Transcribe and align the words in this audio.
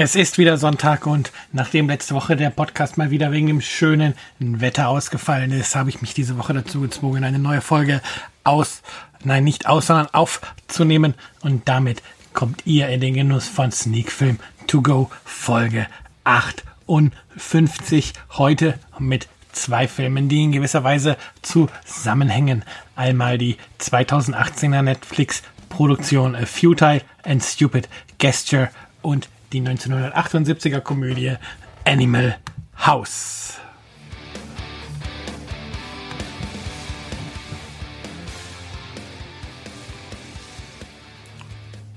Es 0.00 0.14
ist 0.14 0.38
wieder 0.38 0.58
Sonntag 0.58 1.08
und 1.08 1.32
nachdem 1.50 1.88
letzte 1.88 2.14
Woche 2.14 2.36
der 2.36 2.50
Podcast 2.50 2.98
mal 2.98 3.10
wieder 3.10 3.32
wegen 3.32 3.48
dem 3.48 3.60
schönen 3.60 4.14
Wetter 4.38 4.90
ausgefallen 4.90 5.50
ist, 5.50 5.74
habe 5.74 5.90
ich 5.90 6.00
mich 6.00 6.14
diese 6.14 6.38
Woche 6.38 6.54
dazu 6.54 6.82
gezwungen, 6.82 7.24
eine 7.24 7.40
neue 7.40 7.60
Folge 7.60 8.00
aus, 8.44 8.82
nein, 9.24 9.42
nicht 9.42 9.66
aus, 9.66 9.88
sondern 9.88 10.06
aufzunehmen. 10.14 11.14
Und 11.40 11.68
damit 11.68 12.00
kommt 12.32 12.64
ihr 12.64 12.88
in 12.90 13.00
den 13.00 13.14
Genuss 13.14 13.48
von 13.48 13.72
Sneak 13.72 14.12
Film 14.12 14.38
To 14.68 14.82
Go 14.82 15.10
Folge 15.24 15.88
58. 16.22 18.12
Heute 18.34 18.78
mit 19.00 19.26
zwei 19.50 19.88
Filmen, 19.88 20.28
die 20.28 20.44
in 20.44 20.52
gewisser 20.52 20.84
Weise 20.84 21.16
zusammenhängen. 21.42 22.64
Einmal 22.94 23.36
die 23.36 23.56
2018er 23.80 24.82
Netflix 24.82 25.42
Produktion 25.68 26.36
A 26.36 26.46
Futile 26.46 27.02
and 27.24 27.42
Stupid 27.42 27.88
Gesture 28.18 28.70
und 29.02 29.28
die 29.52 29.62
1978er 29.62 30.80
Komödie 30.80 31.36
Animal 31.84 32.36
House. 32.86 33.58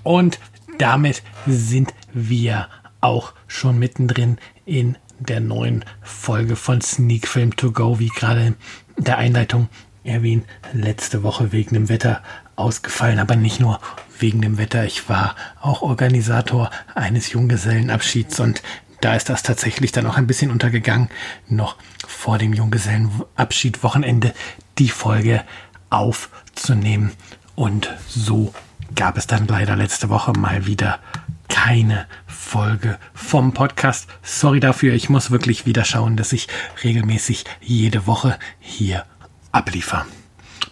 Und 0.03 0.39
damit 0.77 1.21
sind 1.45 1.93
wir 2.13 2.67
auch 3.01 3.33
schon 3.47 3.77
mittendrin 3.77 4.37
in 4.65 4.97
der 5.19 5.39
neuen 5.39 5.85
Folge 6.01 6.55
von 6.55 6.81
Sneak 6.81 7.27
Film 7.27 7.55
To 7.55 7.71
Go, 7.71 7.99
wie 7.99 8.07
gerade 8.07 8.47
in 8.47 8.55
der 8.97 9.17
Einleitung 9.17 9.69
erwähnt, 10.03 10.45
letzte 10.73 11.21
Woche 11.23 11.51
wegen 11.51 11.75
dem 11.75 11.89
Wetter 11.89 12.23
ausgefallen, 12.55 13.19
aber 13.19 13.35
nicht 13.35 13.59
nur 13.59 13.79
wegen 14.19 14.41
dem 14.41 14.57
Wetter. 14.57 14.85
Ich 14.85 15.09
war 15.09 15.35
auch 15.59 15.81
Organisator 15.81 16.69
eines 16.95 17.31
Junggesellenabschieds 17.31 18.39
und 18.39 18.61
da 19.01 19.15
ist 19.15 19.29
das 19.29 19.41
tatsächlich 19.41 19.91
dann 19.91 20.05
auch 20.05 20.17
ein 20.17 20.27
bisschen 20.27 20.51
untergegangen, 20.51 21.09
noch 21.47 21.75
vor 22.07 22.37
dem 22.37 22.53
Junggesellenabschied 22.53 23.81
Wochenende 23.83 24.33
die 24.77 24.89
Folge 24.89 25.43
aufzunehmen. 25.89 27.11
Und 27.55 27.89
so 28.07 28.53
gab 28.95 29.17
es 29.17 29.25
dann 29.25 29.47
leider 29.47 29.75
letzte 29.75 30.09
Woche 30.09 30.33
mal 30.33 30.67
wieder 30.67 30.99
keine 31.47 32.05
Folge 32.27 32.97
vom 33.13 33.53
Podcast. 33.53 34.07
Sorry 34.21 34.59
dafür, 34.59 34.93
ich 34.93 35.09
muss 35.09 35.31
wirklich 35.31 35.65
wieder 35.65 35.83
schauen, 35.83 36.15
dass 36.15 36.31
ich 36.31 36.47
regelmäßig 36.83 37.45
jede 37.59 38.07
Woche 38.07 38.37
hier 38.59 39.03
abliefere. 39.51 40.05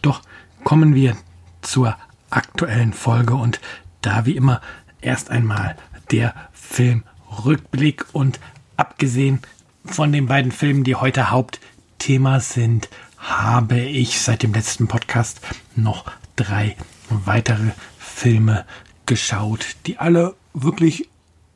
Doch 0.01 0.21
kommen 0.63 0.95
wir 0.95 1.17
zur 1.61 1.97
aktuellen 2.29 2.93
Folge 2.93 3.35
und 3.35 3.59
da 4.01 4.25
wie 4.25 4.35
immer 4.35 4.61
erst 5.01 5.29
einmal 5.29 5.75
der 6.11 6.33
Filmrückblick 6.53 8.05
und 8.13 8.39
abgesehen 8.77 9.39
von 9.85 10.11
den 10.11 10.27
beiden 10.27 10.51
Filmen, 10.51 10.83
die 10.83 10.95
heute 10.95 11.31
Hauptthema 11.31 12.39
sind, 12.39 12.89
habe 13.17 13.79
ich 13.79 14.21
seit 14.21 14.43
dem 14.43 14.53
letzten 14.53 14.87
Podcast 14.87 15.41
noch 15.75 16.05
drei 16.35 16.75
weitere 17.09 17.71
Filme 17.97 18.65
geschaut, 19.05 19.75
die 19.85 19.97
alle 19.97 20.35
wirklich 20.53 21.09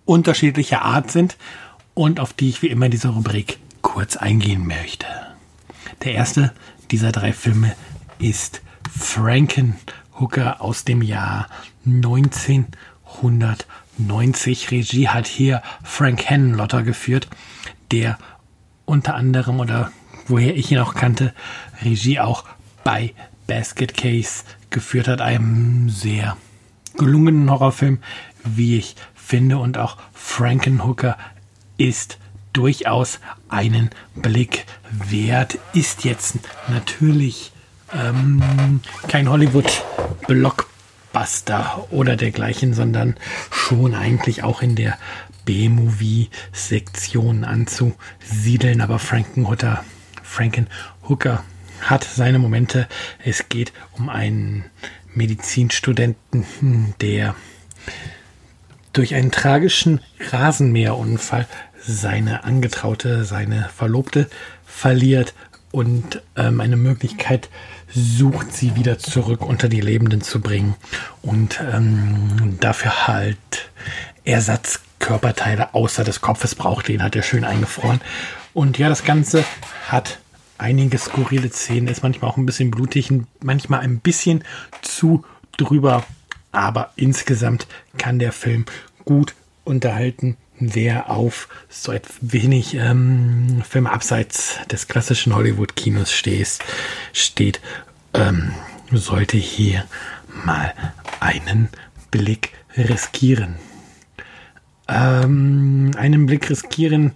unterschiedlicher 0.06 0.82
Art 0.82 1.12
sind 1.12 1.38
und 1.94 2.20
auf 2.20 2.34
die 2.34 2.50
ich 2.50 2.62
wie 2.62 2.68
immer 2.68 2.86
in 2.86 2.92
dieser 2.92 3.10
Rubrik 3.10 3.60
kurz 3.82 4.18
eingehen 4.18 4.68
möchte. 4.68 5.06
Der 6.04 6.14
erste 6.14 6.54
dieser 6.92 7.12
drei 7.12 7.32
Filme 7.32 7.76
ist 8.20 8.62
Frankenhooker 8.92 10.62
aus 10.62 10.86
dem 10.86 11.02
Jahr 11.02 11.48
1990. 11.86 14.72
Regie 14.72 15.10
hat 15.10 15.28
hier 15.28 15.62
Frank 15.84 16.30
Henlotter 16.30 16.84
geführt, 16.84 17.28
der 17.92 18.18
unter 18.86 19.16
anderem 19.16 19.60
oder 19.60 19.92
woher 20.28 20.56
ich 20.56 20.72
ihn 20.72 20.80
auch 20.80 20.94
kannte, 20.94 21.34
Regie 21.84 22.20
auch 22.20 22.46
bei 22.84 23.14
Basket 23.48 23.96
Case 23.96 24.44
geführt 24.70 25.08
hat, 25.08 25.22
einem 25.22 25.90
sehr 25.90 26.38
gelungenen 26.98 27.50
Horrorfilm, 27.50 28.00
wie 28.44 28.78
ich 28.78 28.96
finde. 29.16 29.58
Und 29.58 29.78
auch 29.78 29.98
Frankenhooker 30.14 31.18
ist 31.78 32.20
durchaus 32.54 33.20
einen 33.50 33.90
Blick 34.16 34.66
wert. 34.92 35.58
Ist 35.74 36.04
jetzt 36.04 36.40
natürlich 36.68 37.53
ähm, 37.94 38.80
kein 39.08 39.30
Hollywood-Blockbuster 39.30 41.88
oder 41.92 42.16
dergleichen, 42.16 42.74
sondern 42.74 43.18
schon 43.52 43.94
eigentlich 43.96 44.44
auch 44.44 44.62
in 44.62 44.76
der 44.76 44.98
B-Movie-Sektion 45.46 47.44
anzusiedeln. 47.44 48.82
Aber 48.82 49.00
Frankenhooker, 49.00 49.84
Frankenhooker 50.22 51.44
hat 51.82 52.04
seine 52.04 52.38
Momente. 52.40 52.88
Es 53.24 53.48
geht 53.50 53.74
um 53.98 54.10
einen 54.10 54.66
Medizinstudenten, 55.14 56.46
der 57.02 57.36
durch 58.94 59.16
einen 59.16 59.32
tragischen 59.32 60.00
Rasenmäherunfall 60.32 61.48
seine 61.80 62.44
Angetraute, 62.44 63.26
seine 63.26 63.70
Verlobte 63.76 64.30
verliert 64.66 65.34
und 65.72 66.22
ähm, 66.36 66.62
eine 66.62 66.78
Möglichkeit 66.78 67.50
sucht, 67.96 68.54
sie 68.54 68.76
wieder 68.76 68.98
zurück 68.98 69.46
unter 69.46 69.70
die 69.70 69.82
Lebenden 69.82 70.22
zu 70.22 70.42
bringen 70.42 70.76
und 71.22 71.60
ähm, 71.74 72.58
dafür 72.60 73.08
halt 73.08 73.38
Ersatzkörperteile 74.26 75.74
außer 75.74 76.04
des 76.04 76.22
Kopfes 76.22 76.56
braucht. 76.56 76.88
Den 76.88 77.04
hat 77.04 77.16
er 77.16 77.24
schön 77.24 77.44
eingefroren. 77.44 78.02
Und 78.54 78.78
ja, 78.78 78.90
das 78.90 79.04
Ganze 79.04 79.44
hat 79.88 80.20
einige 80.58 80.98
skurrile 80.98 81.52
Szenen, 81.52 81.88
ist 81.88 82.04
manchmal 82.04 82.32
auch 82.32 82.38
ein 82.38 82.46
bisschen 82.46 82.72
blutig, 82.72 83.12
manchmal 83.44 83.82
ein 83.82 84.00
bisschen 84.00 84.44
zu 84.82 85.26
drüber, 85.58 86.04
aber 86.52 86.92
insgesamt 86.96 87.68
kann 87.98 88.20
der 88.20 88.32
Film 88.32 88.66
gut 89.06 89.34
unterhalten. 89.66 90.38
Wer 90.66 91.10
auf 91.10 91.50
so 91.68 91.92
ein 91.92 92.00
wenig 92.22 92.76
ähm, 92.76 93.64
Filme 93.68 93.92
abseits 93.92 94.60
des 94.72 94.88
klassischen 94.88 95.36
Hollywood-Kinos 95.36 96.10
steht, 97.12 97.60
ähm, 98.14 98.54
sollte 98.90 99.36
hier 99.36 99.84
mal 100.46 100.74
einen 101.20 101.68
Blick 102.12 102.54
riskieren. 102.78 103.56
Ähm, 104.88 105.92
einen 105.98 106.28
Blick 106.28 106.50
riskieren 106.50 107.12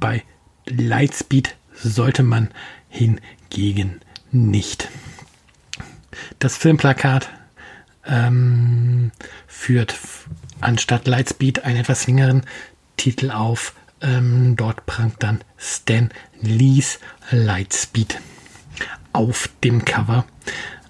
bei 0.00 0.22
Lightspeed 0.64 1.56
sollte 1.74 2.22
man 2.22 2.48
hingegen 2.88 4.00
nicht. 4.32 4.88
Das 6.38 6.56
Filmplakat 6.56 7.28
ähm, 8.06 9.12
führt 9.46 9.94
anstatt 10.60 11.06
Lightspeed 11.06 11.64
einen 11.64 11.76
etwas 11.76 12.06
längeren 12.06 12.44
Titel 12.98 13.30
auf. 13.30 13.74
Ähm, 14.02 14.54
dort 14.56 14.84
prangt 14.84 15.22
dann 15.22 15.40
Stan 15.56 16.10
Lees 16.40 17.00
Lightspeed 17.30 18.20
auf 19.14 19.48
dem 19.64 19.84
Cover. 19.86 20.26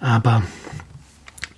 Aber 0.01 0.43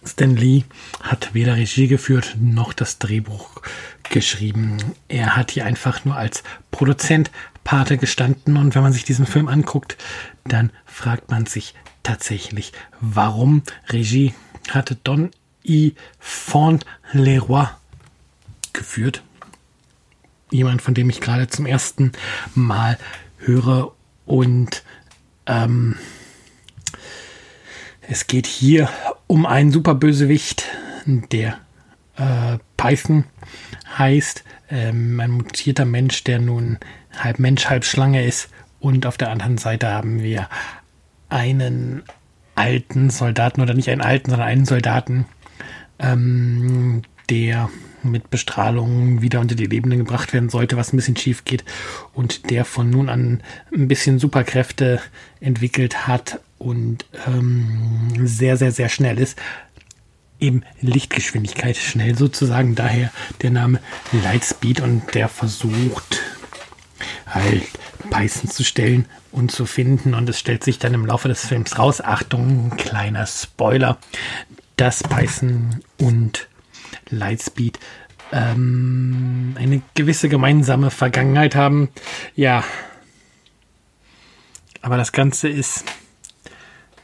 Stan 0.05 0.37
Lee 0.37 0.65
hat 1.03 1.35
weder 1.35 1.57
Regie 1.57 1.89
geführt 1.89 2.37
noch 2.39 2.73
das 2.73 2.99
Drehbuch 2.99 3.63
geschrieben. 4.11 4.77
Er 5.09 5.37
hat 5.37 5.53
hier 5.53 5.65
einfach 5.65 6.05
nur 6.05 6.17
als 6.17 6.43
Produzent 6.71 7.31
Pate 7.65 7.99
gestanden 7.99 8.57
und 8.57 8.75
wenn 8.75 8.83
man 8.83 8.93
sich 8.93 9.05
diesen 9.05 9.27
Film 9.27 9.49
anguckt, 9.49 9.97
dann 10.45 10.71
fragt 10.87 11.31
man 11.31 11.47
sich 11.47 11.75
tatsächlich, 12.03 12.73
warum 13.01 13.63
Regie 13.89 14.35
hatte 14.71 14.97
Don 14.97 15.31
E. 15.63 15.93
Font-Leroy 16.19 17.67
geführt. 18.73 19.23
Jemand, 20.51 20.83
von 20.83 20.95
dem 20.95 21.11
ich 21.11 21.21
gerade 21.21 21.49
zum 21.49 21.67
ersten 21.67 22.13
Mal 22.55 22.99
höre 23.39 23.93
und 24.27 24.83
ähm, 25.47 25.97
es 28.03 28.27
geht 28.27 28.47
hier 28.47 28.89
um 29.27 29.47
einen 29.47 29.71
Superbösewicht, 29.71 30.67
der 31.07 31.59
äh, 32.17 32.59
Python 32.77 33.25
heißt. 33.99 34.45
Ähm, 34.69 35.21
ein 35.21 35.31
mutierter 35.31 35.85
Mensch, 35.85 36.25
der 36.25 36.41
nun 36.41 36.79
halb 37.17 37.39
Mensch, 37.39 37.67
halb 37.67 37.85
Schlange 37.85 38.27
ist. 38.27 38.51
Und 38.81 39.07
auf 39.07 39.17
der 39.17 39.31
anderen 39.31 39.59
Seite 39.59 39.89
haben 39.89 40.23
wir 40.23 40.49
einen 41.29 42.03
alten 42.55 43.11
Soldaten, 43.11 43.61
oder 43.61 43.75
nicht 43.75 43.91
einen 43.91 44.01
alten, 44.01 44.31
sondern 44.31 44.49
einen 44.49 44.65
Soldaten, 44.65 45.27
ähm, 45.99 47.03
der 47.29 47.71
mit 48.03 48.31
Bestrahlung 48.31 49.23
wieder 49.23 49.41
unter 49.41 49.55
die 49.55 49.67
Lebenden 49.67 49.99
gebracht 49.99 50.33
werden 50.33 50.51
sollte, 50.51 50.77
was 50.77 50.93
ein 50.93 50.97
bisschen 50.97 51.17
schief 51.17 51.45
geht 51.45 51.65
und 52.13 52.51
der 52.51 52.65
von 52.65 52.91
nun 52.91 53.09
an 53.09 53.43
ein 53.75 53.89
bisschen 53.89 54.19
Superkräfte 54.19 55.01
entwickelt 55.41 56.07
hat 56.07 56.41
und 56.59 57.07
ähm, 57.27 58.13
sehr, 58.25 58.57
sehr, 58.57 58.73
sehr 58.73 58.89
schnell 58.89 59.19
ist. 59.19 59.39
eben 60.41 60.63
Lichtgeschwindigkeit 60.81 61.77
schnell 61.77 62.17
sozusagen. 62.17 62.75
Daher 62.75 63.13
der 63.43 63.51
Name 63.51 63.81
Lightspeed 64.13 64.81
und 64.81 65.15
der 65.15 65.29
versucht 65.29 66.21
halt 67.27 67.63
Beißen 68.11 68.51
zu 68.51 68.65
stellen 68.65 69.07
und 69.33 69.53
zu 69.53 69.67
finden. 69.67 70.15
Und 70.15 70.29
es 70.29 70.39
stellt 70.39 70.65
sich 70.65 70.79
dann 70.79 70.95
im 70.95 71.07
Laufe 71.07 71.29
des 71.29 71.47
Films 71.47 71.79
raus, 71.79 72.01
Achtung, 72.01 72.71
kleiner 72.77 73.27
Spoiler, 73.27 73.99
dass 74.77 75.03
Beißen 75.03 75.83
und 75.99 76.49
Lightspeed 77.09 77.79
ähm, 78.33 79.55
eine 79.59 79.83
gewisse 79.95 80.29
gemeinsame 80.29 80.91
Vergangenheit 80.91 81.55
haben. 81.55 81.89
Ja. 82.35 82.65
Aber 84.83 84.97
das 84.97 85.13
Ganze 85.13 85.49
ist 85.49 85.85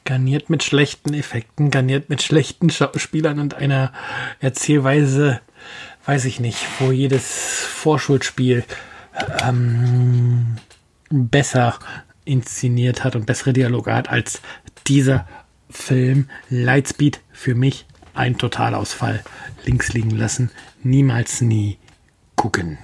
garniert 0.05 0.49
mit 0.49 0.63
schlechten 0.63 1.13
Effekten, 1.15 1.71
garniert 1.71 2.09
mit 2.09 2.23
schlechten 2.23 2.71
Schauspielern 2.71 3.41
und 3.41 3.55
einer 3.55 3.93
Erzählweise, 4.41 5.41
weiß 6.07 6.25
ich 6.27 6.41
nicht, 6.41 6.65
wo 6.79 6.93
jedes 6.93 7.25
Vorschulspiel 7.25 8.65
ähm, 9.43 10.57
besser 11.11 11.79
inszeniert 12.25 13.05
hat 13.05 13.17
und 13.17 13.27
bessere 13.27 13.53
Dialoge 13.53 13.95
hat 13.95 14.09
als 14.09 14.41
dieser 14.87 15.27
Film. 15.69 16.31
Lightspeed 16.49 17.21
für 17.33 17.55
mich 17.55 17.87
ein 18.17 18.39
Totalausfall. 18.39 19.23
Links 19.65 19.93
liegen 19.93 20.11
lassen, 20.11 20.51
niemals 20.83 21.41
nie 21.41 21.79
gucken. 22.35 22.79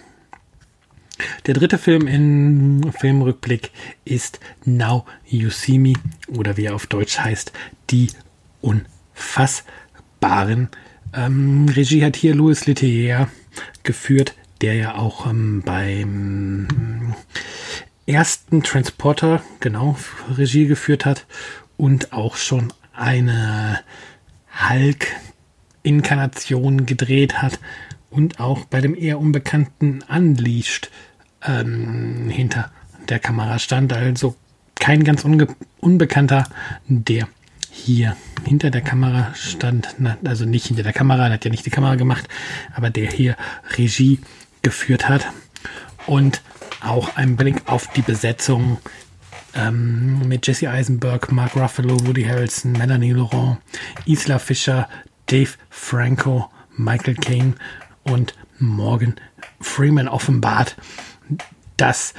Der 1.46 1.54
dritte 1.54 1.78
Film 1.78 2.06
im 2.06 2.92
Filmrückblick 2.92 3.70
ist 4.04 4.40
Now 4.64 5.06
You 5.26 5.50
See 5.50 5.78
Me 5.78 5.94
oder 6.26 6.56
wie 6.56 6.66
er 6.66 6.74
auf 6.74 6.86
Deutsch 6.86 7.18
heißt, 7.18 7.52
Die 7.90 8.08
Unfassbaren. 8.60 10.68
Ähm, 11.14 11.68
Regie 11.68 12.04
hat 12.04 12.16
hier 12.16 12.34
Louis 12.34 12.66
Leterrier 12.66 13.28
geführt, 13.82 14.34
der 14.60 14.74
ja 14.74 14.94
auch 14.96 15.26
ähm, 15.26 15.62
beim 15.64 17.14
ersten 18.06 18.62
Transporter, 18.62 19.42
genau, 19.60 19.96
Regie 20.36 20.66
geführt 20.66 21.04
hat 21.04 21.26
und 21.76 22.12
auch 22.12 22.36
schon 22.36 22.72
eine 22.92 23.80
Hulk-Inkarnation 24.68 26.86
gedreht 26.86 27.42
hat 27.42 27.58
und 28.10 28.40
auch 28.40 28.64
bei 28.66 28.80
dem 28.80 28.94
eher 28.94 29.18
unbekannten 29.18 30.04
Unleashed 30.08 30.90
ähm, 31.44 32.28
hinter 32.28 32.70
der 33.08 33.18
Kamera 33.18 33.58
stand. 33.58 33.92
Also 33.92 34.36
kein 34.78 35.02
ganz 35.04 35.24
unbekannter, 35.80 36.48
der 36.86 37.28
hier 37.70 38.16
hinter 38.44 38.70
der 38.70 38.82
Kamera 38.82 39.34
stand, 39.34 39.96
also 40.24 40.44
nicht 40.44 40.66
hinter 40.66 40.82
der 40.82 40.92
Kamera, 40.92 41.30
hat 41.30 41.44
ja 41.44 41.50
nicht 41.50 41.64
die 41.64 41.70
Kamera 41.70 41.94
gemacht, 41.94 42.28
aber 42.74 42.90
der 42.90 43.10
hier 43.10 43.36
Regie 43.76 44.20
geführt 44.60 45.08
hat. 45.08 45.26
Und 46.06 46.42
auch 46.82 47.16
ein 47.16 47.36
Blick 47.36 47.62
auf 47.66 47.86
die 47.92 48.02
Besetzung 48.02 48.78
ähm, 49.54 50.26
mit 50.26 50.46
Jesse 50.46 50.70
Eisenberg, 50.70 51.30
Mark 51.32 51.56
Ruffalo, 51.56 51.96
Woody 52.06 52.24
Harrelson, 52.24 52.72
Melanie 52.72 53.12
Laurent, 53.12 53.58
Isla 54.06 54.38
Fischer, 54.38 54.88
Dave 55.26 55.50
Franco, 55.70 56.50
Michael 56.76 57.14
Caine 57.14 57.54
und 58.04 58.34
Morgan 58.58 59.16
Freeman 59.60 60.08
offenbart, 60.08 60.76
dass 61.76 62.14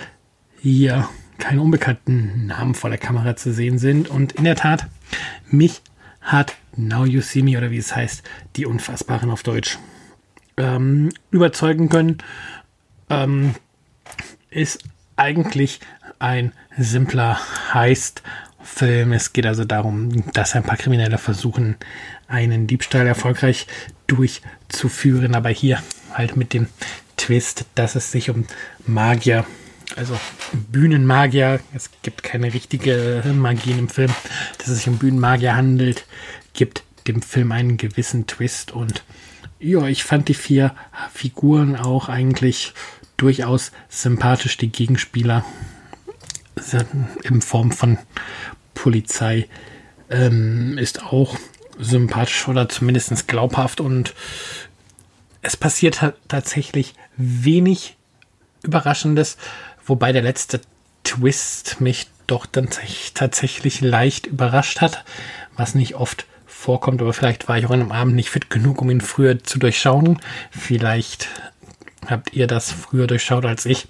hier 0.60 1.10
keine 1.38 1.62
unbekannten 1.62 2.48
Namen 2.48 2.76
vor 2.76 2.90
der 2.90 3.00
Kamera 3.00 3.36
zu 3.36 3.54
sehen 3.54 3.78
sind. 3.78 4.08
Und 4.08 4.34
in 4.34 4.44
der 4.44 4.56
Tat, 4.56 4.88
mich 5.50 5.82
hat 6.22 6.56
Now 6.76 7.06
You 7.06 7.22
See 7.22 7.42
Me 7.42 7.58
oder 7.58 7.72
wie 7.72 7.78
es 7.78 7.96
heißt, 7.96 8.24
die 8.56 8.66
Unfassbaren 8.66 9.30
auf 9.30 9.44
Deutsch 9.44 9.78
ähm, 10.58 11.10
überzeugen 11.32 11.90
können. 11.90 12.18
Ähm, 13.10 13.56
ist 14.50 14.84
eigentlich 15.16 15.80
ein 16.24 16.54
simpler 16.78 17.38
Heist-Film. 17.74 19.12
Es 19.12 19.34
geht 19.34 19.46
also 19.46 19.66
darum, 19.66 20.32
dass 20.32 20.56
ein 20.56 20.64
paar 20.64 20.78
Kriminelle 20.78 21.18
versuchen, 21.18 21.76
einen 22.28 22.66
Diebstahl 22.66 23.06
erfolgreich 23.06 23.68
durchzuführen, 24.08 25.36
aber 25.36 25.50
hier 25.50 25.84
halt 26.14 26.38
mit 26.38 26.54
dem 26.54 26.68
Twist, 27.18 27.66
dass 27.76 27.96
es 27.96 28.12
sich 28.12 28.30
um 28.30 28.46
Magier, 28.88 29.46
also 29.98 30.18
Bühnenmagier, 30.72 31.60
es 31.76 31.90
gibt 32.04 32.24
keine 32.24 32.54
richtige 32.54 33.22
Magie 33.36 33.72
im 33.72 33.90
Film, 33.90 34.14
dass 34.58 34.70
es 34.70 34.78
sich 34.78 34.88
um 34.88 34.98
Bühnenmagier 34.98 35.58
handelt, 35.58 36.06
gibt 36.54 36.84
dem 37.06 37.22
Film 37.22 37.52
einen 37.52 37.76
gewissen 37.76 38.28
Twist. 38.28 38.72
Und 38.72 39.04
ja, 39.60 39.88
ich 39.88 40.06
fand 40.06 40.30
die 40.30 40.34
vier 40.34 40.74
Figuren 41.14 41.76
auch 41.76 42.08
eigentlich 42.08 42.74
durchaus 43.18 43.74
sympathisch, 43.90 44.56
die 44.58 44.72
Gegenspieler 44.72 45.44
in 47.24 47.42
Form 47.42 47.72
von 47.72 47.98
Polizei 48.74 49.48
ähm, 50.10 50.78
ist 50.78 51.04
auch 51.04 51.38
sympathisch 51.80 52.48
oder 52.48 52.70
zumindest 52.70 53.28
glaubhaft 53.28 53.82
und 53.82 54.14
es 55.42 55.58
passiert 55.58 56.14
tatsächlich 56.28 56.94
wenig 57.18 57.98
Überraschendes, 58.64 59.38
wobei 59.86 60.12
der 60.14 60.22
letzte 60.22 60.62
Twist 61.04 61.82
mich 61.82 62.08
doch 62.28 62.46
dann 62.46 62.70
tatsächlich 63.14 63.82
leicht 63.82 64.28
überrascht 64.28 64.80
hat, 64.80 65.04
was 65.58 65.76
nicht 65.76 65.96
oft 65.96 66.26
vorkommt, 66.46 67.02
aber 67.02 67.12
vielleicht 67.12 67.50
war 67.50 67.58
ich 67.58 67.66
auch 67.66 67.72
an 67.72 67.82
einem 67.82 67.92
Abend 67.92 68.16
nicht 68.16 68.30
fit 68.30 68.50
genug, 68.50 68.82
um 68.82 68.90
ihn 68.90 69.02
früher 69.02 69.44
zu 69.44 69.60
durchschauen. 69.60 70.20
Vielleicht 70.50 71.28
habt 72.10 72.34
ihr 72.34 72.48
das 72.48 72.72
früher 72.72 73.08
durchschaut 73.08 73.46
als 73.46 73.66
ich. 73.66 73.88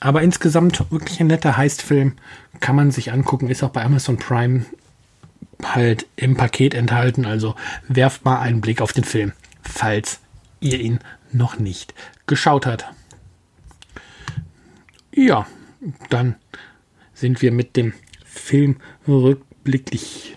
Aber 0.00 0.22
insgesamt 0.22 0.90
wirklich 0.90 1.20
ein 1.20 1.26
netter 1.26 1.56
Heistfilm. 1.56 2.14
Kann 2.60 2.76
man 2.76 2.90
sich 2.90 3.12
angucken. 3.12 3.48
Ist 3.48 3.62
auch 3.62 3.70
bei 3.70 3.84
Amazon 3.84 4.18
Prime 4.18 4.64
halt 5.62 6.06
im 6.16 6.36
Paket 6.36 6.74
enthalten. 6.74 7.26
Also 7.26 7.54
werft 7.88 8.24
mal 8.24 8.40
einen 8.40 8.60
Blick 8.60 8.80
auf 8.80 8.92
den 8.92 9.04
Film, 9.04 9.32
falls 9.62 10.20
ihr 10.60 10.80
ihn 10.80 11.00
noch 11.32 11.58
nicht 11.58 11.94
geschaut 12.26 12.66
habt. 12.66 12.86
Ja, 15.12 15.46
dann 16.10 16.36
sind 17.14 17.40
wir 17.40 17.52
mit 17.52 17.76
dem 17.76 17.94
Film 18.24 18.76
rückblicklich 19.08 20.36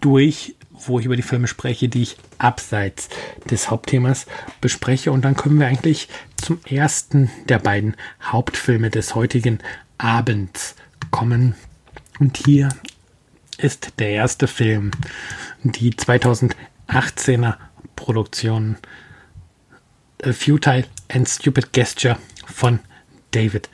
durch 0.00 0.55
wo 0.84 0.98
ich 0.98 1.06
über 1.06 1.16
die 1.16 1.22
Filme 1.22 1.46
spreche, 1.46 1.88
die 1.88 2.02
ich 2.02 2.16
abseits 2.38 3.08
des 3.50 3.70
Hauptthemas 3.70 4.26
bespreche. 4.60 5.12
Und 5.12 5.24
dann 5.24 5.36
kommen 5.36 5.58
wir 5.58 5.66
eigentlich 5.66 6.08
zum 6.36 6.60
ersten 6.68 7.30
der 7.48 7.58
beiden 7.58 7.96
Hauptfilme 8.22 8.90
des 8.90 9.14
heutigen 9.14 9.58
Abends 9.98 10.76
kommen. 11.10 11.54
Und 12.18 12.36
hier 12.44 12.68
ist 13.58 13.94
der 13.98 14.10
erste 14.10 14.46
Film, 14.48 14.90
die 15.62 15.92
2018er 15.92 17.56
Produktion 17.94 18.76
A 20.22 20.32
Futile 20.32 20.84
and 21.08 21.28
Stupid 21.28 21.72
Gesture 21.72 22.18
von 22.46 22.80
David 23.32 23.68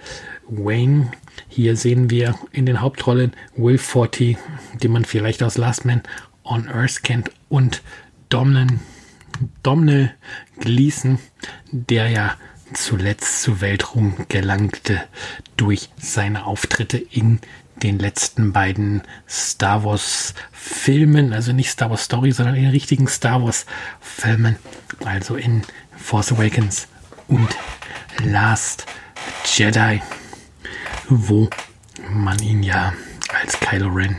Wayne. 0.48 1.12
Hier 1.48 1.76
sehen 1.76 2.10
wir 2.10 2.34
in 2.52 2.66
den 2.66 2.80
Hauptrollen 2.80 3.32
Will 3.56 3.78
Forty, 3.78 4.36
den 4.82 4.92
man 4.92 5.04
vielleicht 5.04 5.42
aus 5.42 5.56
Last 5.56 5.84
Man 5.84 6.02
on 6.44 6.68
Earth 6.68 7.02
kennt 7.02 7.30
und 7.48 7.82
Domhnall, 8.28 8.78
Domhnall 9.62 10.14
Gleeson, 10.58 11.18
der 11.70 12.08
ja 12.08 12.36
zuletzt 12.74 13.42
zu 13.42 13.60
Weltruhm 13.60 14.14
gelangte 14.28 15.02
durch 15.56 15.90
seine 15.98 16.46
Auftritte 16.46 16.98
in 16.98 17.40
den 17.82 17.98
letzten 17.98 18.52
beiden 18.52 19.02
Star 19.28 19.84
Wars 19.84 20.34
Filmen, 20.52 21.32
also 21.32 21.52
nicht 21.52 21.70
Star 21.70 21.90
Wars 21.90 22.04
Story, 22.04 22.32
sondern 22.32 22.54
in 22.54 22.62
den 22.62 22.70
richtigen 22.70 23.08
Star 23.08 23.42
Wars 23.42 23.66
Filmen, 24.00 24.56
also 25.04 25.36
in 25.36 25.62
Force 25.96 26.32
Awakens 26.32 26.88
und 27.28 27.48
Last 28.24 28.86
Jedi, 29.44 30.00
wo 31.08 31.48
man 32.10 32.38
ihn 32.40 32.62
ja 32.62 32.92
als 33.40 33.58
Kylo 33.58 33.88
Ren 33.88 34.16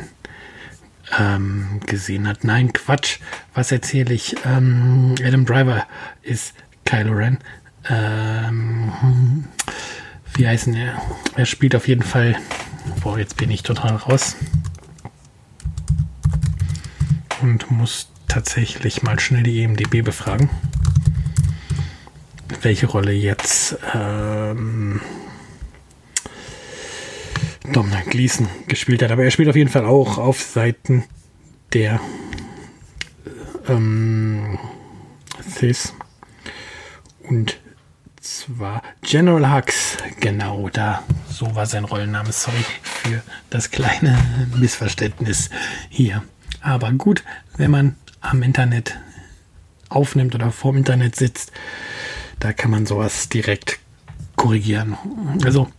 ähm, 1.19 1.79
gesehen 1.85 2.27
hat. 2.27 2.43
Nein, 2.43 2.73
Quatsch. 2.73 3.19
Was 3.53 3.71
erzähle 3.71 4.13
ich? 4.13 4.35
Ähm, 4.45 5.15
Adam 5.23 5.45
Driver 5.45 5.85
ist 6.21 6.53
Kylo 6.85 7.13
Ren. 7.13 7.39
Ähm, 7.89 9.45
wie 10.35 10.47
heißen 10.47 10.73
er? 10.73 11.01
Er 11.35 11.45
spielt 11.45 11.75
auf 11.75 11.87
jeden 11.87 12.03
Fall. 12.03 12.35
Boah, 13.01 13.19
jetzt 13.19 13.37
bin 13.37 13.51
ich 13.51 13.63
total 13.63 13.95
raus. 13.95 14.35
Und 17.41 17.69
muss 17.69 18.09
tatsächlich 18.27 19.03
mal 19.03 19.19
schnell 19.19 19.43
die 19.43 19.63
EMDB 19.63 20.01
befragen. 20.01 20.49
Welche 22.61 22.87
Rolle 22.87 23.11
jetzt 23.11 23.77
ähm, 23.93 25.01
Dominic 27.71 28.09
Gleason 28.09 28.47
gespielt 28.67 29.01
hat. 29.01 29.11
Aber 29.11 29.23
er 29.23 29.31
spielt 29.31 29.49
auf 29.49 29.55
jeden 29.55 29.69
Fall 29.69 29.85
auch 29.85 30.17
auf 30.17 30.41
Seiten 30.41 31.05
der 31.73 31.99
ähm. 33.67 34.57
Und 37.23 37.57
zwar 38.19 38.81
General 39.01 39.53
Hux, 39.53 39.97
genau, 40.19 40.69
da, 40.69 41.03
so 41.29 41.55
war 41.55 41.65
sein 41.65 41.85
Rollenname. 41.85 42.31
Sorry 42.31 42.65
für 42.81 43.21
das 43.49 43.71
kleine 43.71 44.17
Missverständnis 44.55 45.49
hier. 45.89 46.23
Aber 46.61 46.91
gut, 46.91 47.23
wenn 47.57 47.71
man 47.71 47.95
am 48.21 48.41
Internet 48.41 48.97
aufnimmt 49.89 50.35
oder 50.35 50.51
vorm 50.51 50.77
Internet 50.77 51.15
sitzt, 51.15 51.51
da 52.39 52.53
kann 52.53 52.71
man 52.71 52.85
sowas 52.85 53.29
direkt 53.29 53.79
korrigieren. 54.35 54.97
Also, 55.43 55.69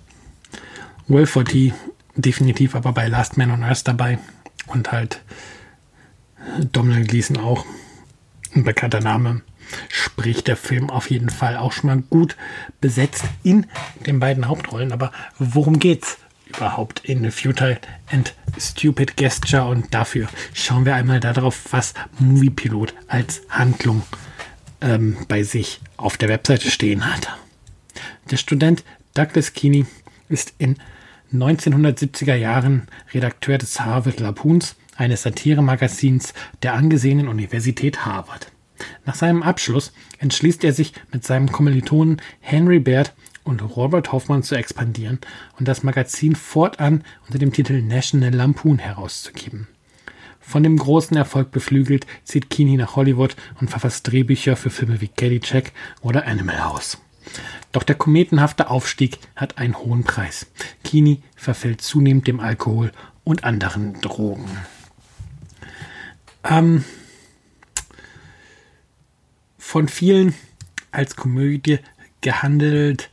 Will 1.06 1.26
Forty 1.26 1.72
definitiv 2.16 2.74
aber 2.74 2.92
bei 2.92 3.08
Last 3.08 3.36
Man 3.36 3.50
on 3.50 3.62
Earth 3.62 3.86
dabei 3.86 4.18
und 4.66 4.92
halt 4.92 5.22
Domhnall 6.72 7.04
Gleeson 7.04 7.36
auch 7.36 7.64
ein 8.54 8.64
bekannter 8.64 9.00
Name 9.00 9.42
sprich 9.88 10.44
der 10.44 10.56
Film 10.56 10.90
auf 10.90 11.10
jeden 11.10 11.30
Fall 11.30 11.56
auch 11.56 11.72
schon 11.72 11.88
mal 11.88 12.02
gut 12.02 12.36
besetzt 12.80 13.24
in 13.42 13.66
den 14.06 14.20
beiden 14.20 14.48
Hauptrollen. 14.48 14.92
Aber 14.92 15.12
worum 15.38 15.78
geht's 15.78 16.18
überhaupt 16.46 17.00
in 17.04 17.30
Futile 17.30 17.80
and 18.10 18.34
Stupid 18.58 19.16
Gesture? 19.16 19.66
Und 19.66 19.92
dafür 19.94 20.28
schauen 20.52 20.84
wir 20.84 20.94
einmal 20.94 21.20
darauf, 21.20 21.72
was 21.72 21.94
Moviepilot 22.18 22.94
als 23.08 23.42
Handlung 23.48 24.02
ähm, 24.80 25.16
bei 25.28 25.42
sich 25.42 25.80
auf 25.96 26.16
der 26.16 26.28
Webseite 26.28 26.70
stehen 26.70 27.12
hat. 27.12 27.28
Der 28.30 28.36
Student 28.36 28.84
Douglas 29.14 29.52
Keeney 29.52 29.86
ist 30.28 30.54
in 30.58 30.76
1970er 31.34 32.34
Jahren 32.34 32.86
Redakteur 33.12 33.58
des 33.58 33.80
Harvard 33.80 34.20
Lampoons, 34.20 34.76
eines 34.96 35.22
Satiremagazins 35.22 36.32
der 36.62 36.74
angesehenen 36.74 37.28
Universität 37.28 38.06
Harvard. 38.06 38.52
Nach 39.04 39.14
seinem 39.14 39.42
Abschluss 39.42 39.92
entschließt 40.18 40.64
er 40.64 40.72
sich 40.72 40.92
mit 41.12 41.24
seinem 41.24 41.50
Kommilitonen 41.50 42.20
Henry 42.40 42.78
Baird 42.78 43.12
und 43.44 43.62
Robert 43.76 44.12
Hoffmann 44.12 44.42
zu 44.42 44.54
expandieren 44.54 45.18
und 45.58 45.68
das 45.68 45.82
Magazin 45.82 46.34
fortan 46.34 47.04
unter 47.26 47.38
dem 47.38 47.52
Titel 47.52 47.82
National 47.82 48.32
Lampoon 48.32 48.78
herauszugeben. 48.78 49.68
Von 50.40 50.62
dem 50.62 50.76
großen 50.76 51.16
Erfolg 51.16 51.50
beflügelt 51.50 52.06
zieht 52.24 52.50
Keeney 52.50 52.76
nach 52.76 52.96
Hollywood 52.96 53.34
und 53.60 53.70
verfasst 53.70 54.10
Drehbücher 54.10 54.56
für 54.56 54.70
Filme 54.70 55.00
wie 55.00 55.08
Caddyshack 55.08 55.72
oder 56.02 56.26
Animal 56.26 56.62
House. 56.64 56.98
Doch 57.72 57.82
der 57.82 57.96
kometenhafte 57.96 58.70
Aufstieg 58.70 59.18
hat 59.36 59.58
einen 59.58 59.78
hohen 59.78 60.04
Preis. 60.04 60.46
Keeney 60.84 61.22
verfällt 61.36 61.80
zunehmend 61.80 62.26
dem 62.26 62.40
Alkohol 62.40 62.92
und 63.24 63.44
anderen 63.44 64.00
Drogen. 64.00 64.48
Ähm, 66.44 66.84
von 69.58 69.88
vielen 69.88 70.34
als 70.92 71.16
Komödie 71.16 71.78
gehandelt, 72.20 73.10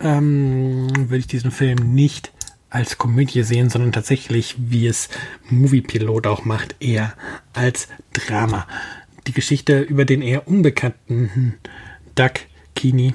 ähm, 0.00 0.90
würde 0.94 1.18
ich 1.18 1.26
diesen 1.26 1.50
Film 1.50 1.94
nicht 1.94 2.32
als 2.68 2.98
Komödie 2.98 3.42
sehen, 3.42 3.70
sondern 3.70 3.92
tatsächlich, 3.92 4.56
wie 4.58 4.86
es 4.86 5.08
Movie 5.48 5.80
Pilot 5.80 6.26
auch 6.26 6.44
macht, 6.44 6.76
eher 6.80 7.14
als 7.52 7.88
Drama. 8.12 8.66
Die 9.26 9.32
Geschichte 9.32 9.80
über 9.80 10.04
den 10.04 10.20
eher 10.20 10.46
unbekannten 10.46 11.54
Doug 12.14 12.32
Keeney 12.76 13.14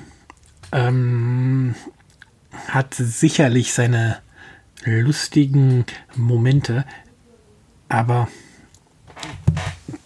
ähm, 0.74 1.76
hat 2.68 2.94
sicherlich 2.94 3.74
seine 3.74 4.18
lustigen 4.84 5.86
Momente, 6.16 6.86
aber 7.88 8.28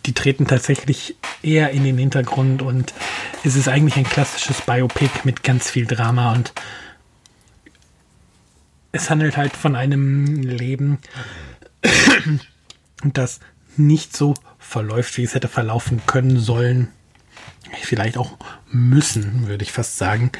die 0.05 0.13
treten 0.13 0.45
tatsächlich 0.45 1.15
eher 1.41 1.71
in 1.71 1.83
den 1.83 1.97
Hintergrund 1.97 2.61
und 2.61 2.93
es 3.43 3.55
ist 3.55 3.67
eigentlich 3.67 3.95
ein 3.95 4.03
klassisches 4.03 4.61
Biopic 4.61 5.11
mit 5.23 5.43
ganz 5.43 5.69
viel 5.69 5.85
Drama 5.85 6.33
und 6.33 6.53
es 8.91 9.09
handelt 9.09 9.37
halt 9.37 9.55
von 9.55 9.75
einem 9.75 10.25
Leben, 10.41 10.99
das 13.03 13.39
nicht 13.77 14.15
so 14.15 14.35
verläuft, 14.57 15.17
wie 15.17 15.23
es 15.23 15.35
hätte 15.35 15.47
verlaufen 15.47 16.01
können 16.05 16.39
sollen. 16.39 16.89
Vielleicht 17.81 18.17
auch 18.17 18.37
müssen, 18.71 19.47
würde 19.47 19.63
ich 19.63 19.71
fast 19.71 19.97
sagen. 19.97 20.31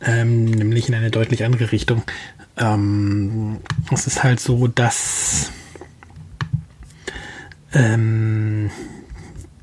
Ähm, 0.00 0.44
nämlich 0.44 0.88
in 0.88 0.94
eine 0.94 1.10
deutlich 1.10 1.44
andere 1.44 1.72
Richtung. 1.72 2.02
Ähm, 2.56 3.58
es 3.90 4.06
ist 4.06 4.22
halt 4.22 4.40
so, 4.40 4.66
dass 4.68 5.50
ähm, 7.72 8.70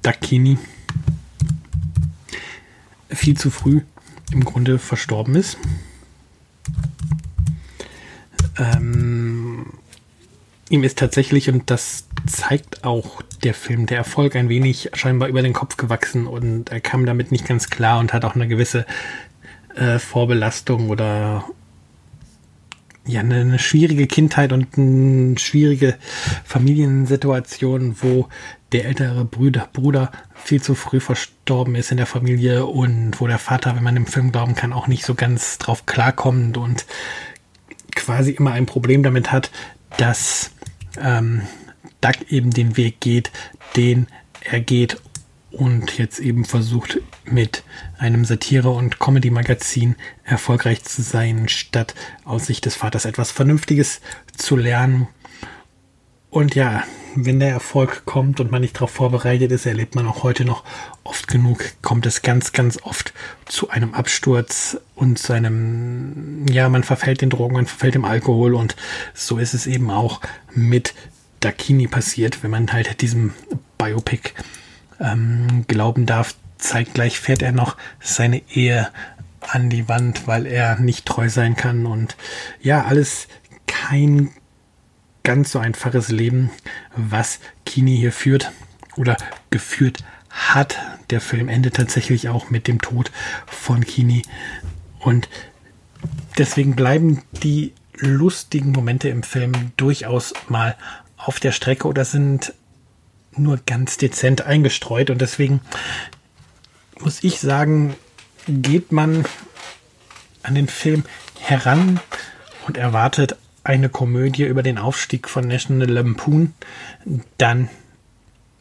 Dakini 0.02 0.58
viel 3.10 3.38
zu 3.38 3.52
früh 3.52 3.82
im 4.32 4.46
Grunde 4.46 4.80
verstorben 4.80 5.36
ist. 5.36 5.58
Ähm, 8.58 9.66
ihm 10.70 10.84
ist 10.84 10.98
tatsächlich, 10.98 11.50
und 11.50 11.70
das 11.70 12.09
zeigt 12.30 12.84
auch 12.84 13.22
der 13.44 13.54
Film, 13.54 13.86
der 13.86 13.98
Erfolg 13.98 14.36
ein 14.36 14.50
wenig 14.50 14.90
scheinbar 14.94 15.28
über 15.30 15.42
den 15.42 15.54
Kopf 15.54 15.78
gewachsen 15.78 16.28
und 16.28 16.72
er 16.72 16.80
kam 16.80 17.06
damit 17.06 17.32
nicht 17.32 17.48
ganz 17.48 17.70
klar 17.70 18.00
und 18.00 18.14
hat 18.14 18.26
auch 18.26 18.36
eine 18.36 18.48
gewisse 18.48 18.86
äh, 19.76 20.00
Vorbelastung 20.00 20.90
oder 20.90 21.46
ja, 23.06 23.22
eine, 23.22 23.42
eine, 23.42 23.60
schwierige 23.60 24.06
Kindheit 24.06 24.52
und 24.54 24.78
eine 24.78 25.38
schwierige 25.40 25.98
Familiensituation, 26.46 27.96
wo 28.02 28.28
der 28.72 28.86
ältere 28.86 29.26
Bruder, 29.26 29.68
Bruder 29.74 30.12
viel 30.36 30.62
zu 30.62 30.76
früh 30.76 31.00
verstorben 31.00 31.74
ist 31.76 31.90
in 31.90 31.98
der 31.98 32.06
Familie 32.06 32.68
und 32.68 33.20
wo 33.20 33.26
der 33.26 33.40
Vater, 33.40 33.76
wenn 33.76 33.84
man 33.84 33.96
dem 33.96 34.06
Film 34.06 34.32
glauben 34.32 34.54
kann, 34.54 34.74
auch 34.74 34.88
nicht 34.88 35.06
so 35.06 35.16
ganz 35.16 35.58
drauf 35.58 35.88
klarkommt 35.88 36.58
und 36.58 36.86
quasi 37.96 38.32
immer 38.32 38.52
ein 38.52 38.68
Problem 38.68 39.02
damit 39.02 39.32
hat, 39.32 39.50
dass 39.98 40.52
ähm, 41.02 41.42
Doug 42.02 42.16
eben 42.30 42.52
den 42.52 42.78
Weg 42.78 43.00
geht, 43.00 43.32
den 43.76 44.08
er 44.42 44.60
geht 44.60 44.98
und 45.52 45.98
jetzt 45.98 46.20
eben 46.20 46.46
versucht 46.46 47.00
mit 47.26 47.64
einem 47.98 48.26
Satire- 48.26 48.70
und 48.70 49.00
Comedy-Magazin 49.00 49.96
erfolgreich 50.24 50.84
zu 50.84 51.02
sein, 51.02 51.50
statt 51.50 51.96
aus 52.24 52.46
Sicht 52.46 52.66
des 52.66 52.76
Vaters 52.76 53.06
etwas 53.06 53.32
Vernünftiges 53.32 54.02
zu 54.38 54.56
lernen. 54.56 55.08
Und 56.30 56.54
ja, 56.54 56.84
wenn 57.16 57.40
der 57.40 57.50
Erfolg 57.50 58.06
kommt 58.06 58.40
und 58.40 58.52
man 58.52 58.62
nicht 58.62 58.76
darauf 58.76 58.92
vorbereitet 58.92 59.52
ist, 59.52 59.66
erlebt 59.66 59.96
man 59.96 60.08
auch 60.08 60.22
heute 60.22 60.46
noch 60.46 60.64
oft 61.04 61.28
genug, 61.28 61.64
kommt 61.82 62.06
es 62.06 62.22
ganz, 62.22 62.52
ganz 62.52 62.80
oft 62.84 63.14
zu 63.46 63.70
einem 63.70 63.96
Absturz 63.96 64.78
und 64.94 65.18
zu 65.18 65.34
einem, 65.34 66.46
ja, 66.48 66.70
man 66.70 66.84
verfällt 66.84 67.22
den 67.22 67.32
Drogen, 67.32 67.56
man 67.56 67.66
verfällt 67.66 67.96
dem 67.96 68.06
Alkohol 68.06 68.54
und 68.54 68.76
so 69.16 69.40
ist 69.40 69.56
es 69.56 69.66
eben 69.66 69.90
auch 69.90 70.22
mit 70.54 70.94
Dakini 71.40 71.88
passiert, 71.88 72.44
wenn 72.44 72.52
man 72.52 72.72
halt 72.72 73.02
diesem 73.02 73.34
Biopic 73.78 74.34
ähm, 75.00 75.66
glauben 75.68 76.06
darf. 76.06 76.36
Zeitgleich 76.58 77.20
fährt 77.20 77.42
er 77.42 77.54
noch 77.54 77.78
seine 78.02 78.42
Ehe 78.50 78.90
an 79.42 79.70
die 79.70 79.88
Wand, 79.88 80.28
weil 80.28 80.46
er 80.46 80.78
nicht 80.80 81.06
treu 81.06 81.30
sein 81.30 81.56
kann 81.56 81.86
und 81.86 82.18
ja, 82.62 82.84
alles 82.84 83.28
kein 83.68 84.32
ganz 85.24 85.52
so 85.52 85.60
einfaches 85.60 86.10
Leben, 86.10 86.50
was 86.96 87.40
Kini 87.66 87.98
hier 87.98 88.12
führt 88.12 88.52
oder 88.98 89.16
geführt 89.50 90.04
hat. 90.30 90.78
Der 91.10 91.22
Film 91.22 91.48
endet 91.48 91.76
tatsächlich 91.76 92.30
auch 92.30 92.50
mit 92.50 92.68
dem 92.68 92.82
Tod 92.82 93.12
von 93.48 93.86
Kini 93.86 94.24
und 95.00 95.30
deswegen 96.38 96.76
bleiben 96.76 97.24
die 97.44 97.74
lustigen 97.96 98.72
Momente 98.72 99.10
im 99.10 99.24
Film 99.24 99.72
durchaus 99.78 100.34
mal 100.48 100.76
auf 101.20 101.40
der 101.40 101.52
Strecke 101.52 101.88
oder 101.88 102.06
sind 102.06 102.54
nur 103.36 103.60
ganz 103.66 103.98
dezent 103.98 104.42
eingestreut. 104.42 105.10
Und 105.12 105.22
deswegen 105.22 105.62
muss 107.00 107.24
ich 107.24 107.40
sagen, 107.40 107.96
geht 108.48 108.92
man 108.92 109.26
an 110.42 110.56
den 110.56 110.68
Film 110.68 111.04
heran 111.40 112.00
und 112.68 112.78
erwartet 112.78 113.38
eine 113.64 113.90
Komödie 113.90 114.46
über 114.46 114.64
den 114.64 114.78
Aufstieg 114.78 115.30
von 115.30 115.48
National 115.48 115.90
Lampoon, 115.90 116.54
dann 117.38 117.70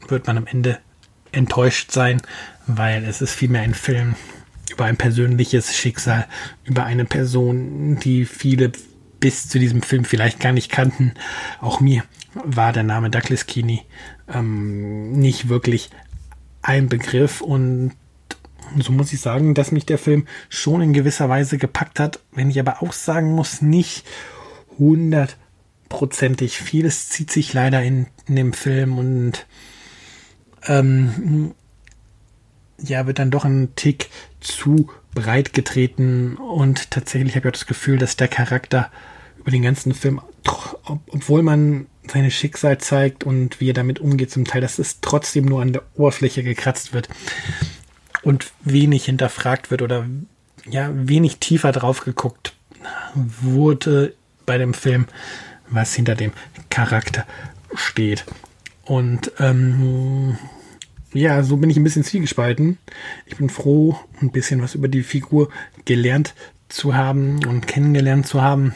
wird 0.08 0.26
man 0.26 0.36
am 0.36 0.46
Ende 0.46 0.78
enttäuscht 1.32 1.92
sein, 1.92 2.20
weil 2.66 3.04
es 3.04 3.22
ist 3.22 3.32
vielmehr 3.32 3.62
ein 3.62 3.74
Film 3.74 4.16
über 4.70 4.84
ein 4.84 4.96
persönliches 4.96 5.76
Schicksal, 5.76 6.26
über 6.64 6.84
eine 6.84 7.04
Person, 7.04 7.98
die 8.00 8.26
viele 8.26 8.72
bis 9.20 9.48
zu 9.48 9.58
diesem 9.58 9.82
Film 9.82 10.04
vielleicht 10.04 10.40
gar 10.40 10.52
nicht 10.52 10.70
kannten. 10.70 11.14
Auch 11.60 11.80
mir 11.80 12.04
war 12.34 12.72
der 12.72 12.84
Name 12.84 13.10
Douglas 13.10 13.46
Keeney 13.46 13.82
ähm, 14.32 15.12
nicht 15.12 15.48
wirklich 15.48 15.90
ein 16.62 16.88
Begriff 16.88 17.40
und 17.40 17.92
so 18.78 18.92
muss 18.92 19.12
ich 19.12 19.20
sagen, 19.20 19.54
dass 19.54 19.72
mich 19.72 19.86
der 19.86 19.98
Film 19.98 20.26
schon 20.48 20.82
in 20.82 20.92
gewisser 20.92 21.28
Weise 21.28 21.58
gepackt 21.58 22.00
hat, 22.00 22.20
wenn 22.32 22.50
ich 22.50 22.60
aber 22.60 22.82
auch 22.82 22.92
sagen 22.92 23.32
muss, 23.32 23.62
nicht 23.62 24.04
hundertprozentig. 24.78 26.58
Vieles 26.58 27.08
zieht 27.08 27.30
sich 27.30 27.54
leider 27.54 27.82
in, 27.82 28.06
in 28.26 28.36
dem 28.36 28.52
Film 28.52 28.98
und 28.98 29.46
ähm, 30.66 31.54
ja, 32.80 33.06
wird 33.06 33.18
dann 33.18 33.30
doch 33.30 33.44
ein 33.44 33.74
Tick 33.74 34.10
zu 34.40 34.90
breit 35.20 35.52
getreten 35.52 36.36
und 36.36 36.90
tatsächlich 36.90 37.34
habe 37.34 37.48
ich 37.48 37.50
auch 37.50 37.58
das 37.58 37.66
Gefühl, 37.66 37.98
dass 37.98 38.16
der 38.16 38.28
Charakter 38.28 38.90
über 39.38 39.50
den 39.50 39.62
ganzen 39.62 39.94
Film, 39.94 40.20
obwohl 40.84 41.42
man 41.42 41.86
seine 42.10 42.30
Schicksal 42.30 42.78
zeigt 42.78 43.24
und 43.24 43.60
wie 43.60 43.70
er 43.70 43.74
damit 43.74 44.00
umgeht 44.00 44.30
zum 44.30 44.44
Teil, 44.44 44.60
dass 44.60 44.78
es 44.78 45.00
trotzdem 45.00 45.44
nur 45.44 45.62
an 45.62 45.72
der 45.72 45.82
Oberfläche 45.94 46.42
gekratzt 46.42 46.92
wird 46.92 47.08
und 48.22 48.52
wenig 48.60 49.04
hinterfragt 49.04 49.70
wird 49.70 49.82
oder 49.82 50.06
ja, 50.68 50.90
wenig 50.92 51.38
tiefer 51.38 51.72
drauf 51.72 52.00
geguckt 52.00 52.54
wurde 53.14 54.14
bei 54.46 54.58
dem 54.58 54.74
Film, 54.74 55.06
was 55.68 55.94
hinter 55.94 56.14
dem 56.14 56.32
Charakter 56.70 57.26
steht. 57.74 58.24
Und 58.84 59.32
ähm, 59.38 60.38
ja, 61.12 61.42
so 61.42 61.56
bin 61.56 61.70
ich 61.70 61.76
ein 61.76 61.84
bisschen 61.84 62.04
zwiegespalten. 62.04 62.78
Ich 63.26 63.36
bin 63.36 63.48
froh, 63.48 63.98
ein 64.20 64.30
bisschen 64.30 64.62
was 64.62 64.74
über 64.74 64.88
die 64.88 65.02
Figur 65.02 65.48
gelernt 65.84 66.34
zu 66.68 66.94
haben 66.94 67.44
und 67.46 67.66
kennengelernt 67.66 68.26
zu 68.26 68.42
haben. 68.42 68.74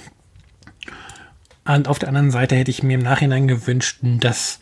Und 1.65 1.89
auf 1.89 1.99
der 1.99 2.09
anderen 2.09 2.31
Seite 2.31 2.57
hätte 2.57 2.71
ich 2.71 2.83
mir 2.83 2.95
im 2.95 3.03
Nachhinein 3.03 3.47
gewünscht, 3.47 3.99
dass, 4.03 4.61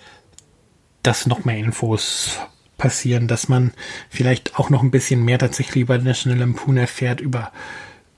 dass 1.03 1.27
noch 1.27 1.45
mehr 1.45 1.57
Infos 1.57 2.39
passieren, 2.77 3.29
dass 3.29 3.49
man 3.49 3.73
vielleicht 4.09 4.59
auch 4.59 4.71
noch 4.71 4.83
ein 4.83 4.91
bisschen 4.91 5.25
mehr 5.25 5.39
tatsächlich 5.39 5.83
über 5.83 5.99
National 5.99 6.41
Lampoon 6.41 6.77
erfährt, 6.77 7.21
über, 7.21 7.53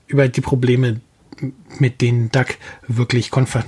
über 0.06 0.28
die 0.28 0.40
Probleme, 0.40 1.00
mit 1.78 2.00
denen 2.00 2.30
Duck 2.30 2.56
wirklich 2.86 3.30
konfront 3.30 3.66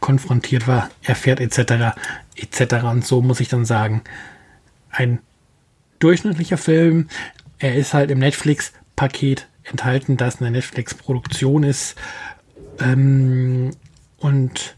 konfrontiert 0.00 0.68
war, 0.68 0.90
erfährt 1.02 1.40
etc. 1.40 1.96
etc. 2.36 2.84
Und 2.84 3.04
so 3.04 3.22
muss 3.22 3.40
ich 3.40 3.48
dann 3.48 3.64
sagen, 3.64 4.02
ein 4.96 5.20
durchschnittlicher 5.98 6.58
Film. 6.58 7.08
Er 7.58 7.74
ist 7.74 7.94
halt 7.94 8.10
im 8.10 8.18
Netflix-Paket 8.18 9.48
enthalten, 9.64 10.16
das 10.16 10.40
eine 10.40 10.50
Netflix-Produktion 10.50 11.62
ist. 11.62 11.96
Ähm, 12.80 13.70
und 14.18 14.76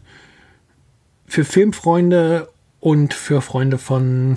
für 1.26 1.44
Filmfreunde 1.44 2.48
und 2.80 3.14
für 3.14 3.42
Freunde 3.42 3.78
von 3.78 4.36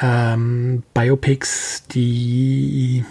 ähm, 0.00 0.82
Biopics, 0.94 1.84
die 1.88 3.04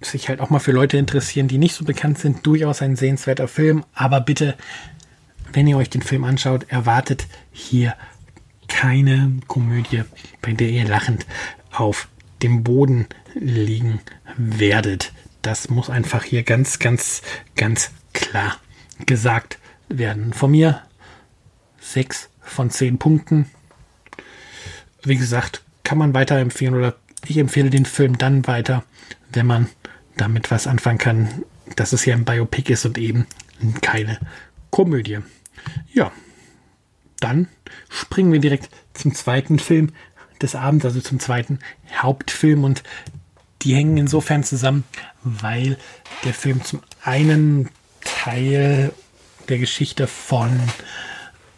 sich 0.00 0.28
halt 0.28 0.40
auch 0.40 0.48
mal 0.48 0.60
für 0.60 0.72
Leute 0.72 0.96
interessieren, 0.96 1.48
die 1.48 1.58
nicht 1.58 1.74
so 1.74 1.84
bekannt 1.84 2.18
sind, 2.18 2.46
durchaus 2.46 2.80
ein 2.80 2.96
sehenswerter 2.96 3.48
Film. 3.48 3.84
Aber 3.92 4.20
bitte, 4.20 4.56
wenn 5.52 5.66
ihr 5.66 5.76
euch 5.76 5.90
den 5.90 6.02
Film 6.02 6.24
anschaut, 6.24 6.64
erwartet 6.68 7.26
hier 7.52 7.94
keine 8.70 9.40
Komödie, 9.46 10.04
bei 10.40 10.52
der 10.52 10.70
ihr 10.70 10.86
lachend 10.86 11.26
auf 11.72 12.08
dem 12.42 12.64
Boden 12.64 13.06
liegen 13.34 14.00
werdet. 14.38 15.12
Das 15.42 15.68
muss 15.68 15.90
einfach 15.90 16.24
hier 16.24 16.42
ganz, 16.42 16.78
ganz, 16.78 17.20
ganz 17.56 17.90
klar 18.14 18.56
gesagt 19.04 19.58
werden. 19.88 20.32
Von 20.32 20.52
mir 20.52 20.82
sechs 21.78 22.30
von 22.40 22.70
zehn 22.70 22.98
Punkten. 22.98 23.50
Wie 25.02 25.16
gesagt, 25.16 25.62
kann 25.82 25.98
man 25.98 26.14
weiterempfehlen 26.14 26.74
oder 26.74 26.96
ich 27.26 27.36
empfehle 27.36 27.70
den 27.70 27.84
Film 27.84 28.18
dann 28.18 28.46
weiter, 28.46 28.84
wenn 29.32 29.46
man 29.46 29.68
damit 30.16 30.50
was 30.50 30.66
anfangen 30.66 30.98
kann, 30.98 31.42
dass 31.76 31.92
es 31.92 32.02
hier 32.02 32.14
ein 32.14 32.24
Biopic 32.24 32.72
ist 32.72 32.84
und 32.86 32.98
eben 32.98 33.26
keine 33.80 34.18
Komödie. 34.70 35.18
Ja, 35.92 36.12
dann 37.20 37.48
springen 37.90 38.32
wir 38.32 38.40
direkt 38.40 38.70
zum 38.94 39.14
zweiten 39.14 39.58
Film 39.58 39.92
des 40.40 40.54
Abends, 40.54 40.86
also 40.86 41.00
zum 41.00 41.20
zweiten 41.20 41.58
Hauptfilm. 41.94 42.64
Und 42.64 42.82
die 43.62 43.74
hängen 43.74 43.98
insofern 43.98 44.42
zusammen, 44.42 44.84
weil 45.22 45.76
der 46.24 46.32
Film 46.32 46.64
zum 46.64 46.80
einen 47.04 47.68
Teil 48.00 48.92
der 49.48 49.58
Geschichte 49.58 50.06
von 50.06 50.58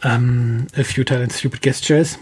ähm, 0.02 0.66
A 0.74 0.82
Futile 0.82 1.22
and 1.22 1.32
Stupid 1.32 1.62
Gestures, 1.62 2.18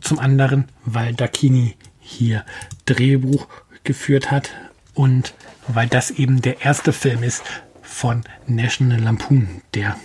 zum 0.00 0.18
anderen, 0.18 0.68
weil 0.84 1.14
Dakini 1.14 1.76
hier 2.00 2.44
Drehbuch 2.84 3.46
geführt 3.84 4.30
hat 4.30 4.50
und 4.94 5.34
weil 5.68 5.88
das 5.88 6.10
eben 6.10 6.42
der 6.42 6.62
erste 6.62 6.92
Film 6.92 7.22
ist 7.22 7.42
von 7.82 8.24
National 8.46 9.00
Lampoon, 9.00 9.62
der 9.74 9.96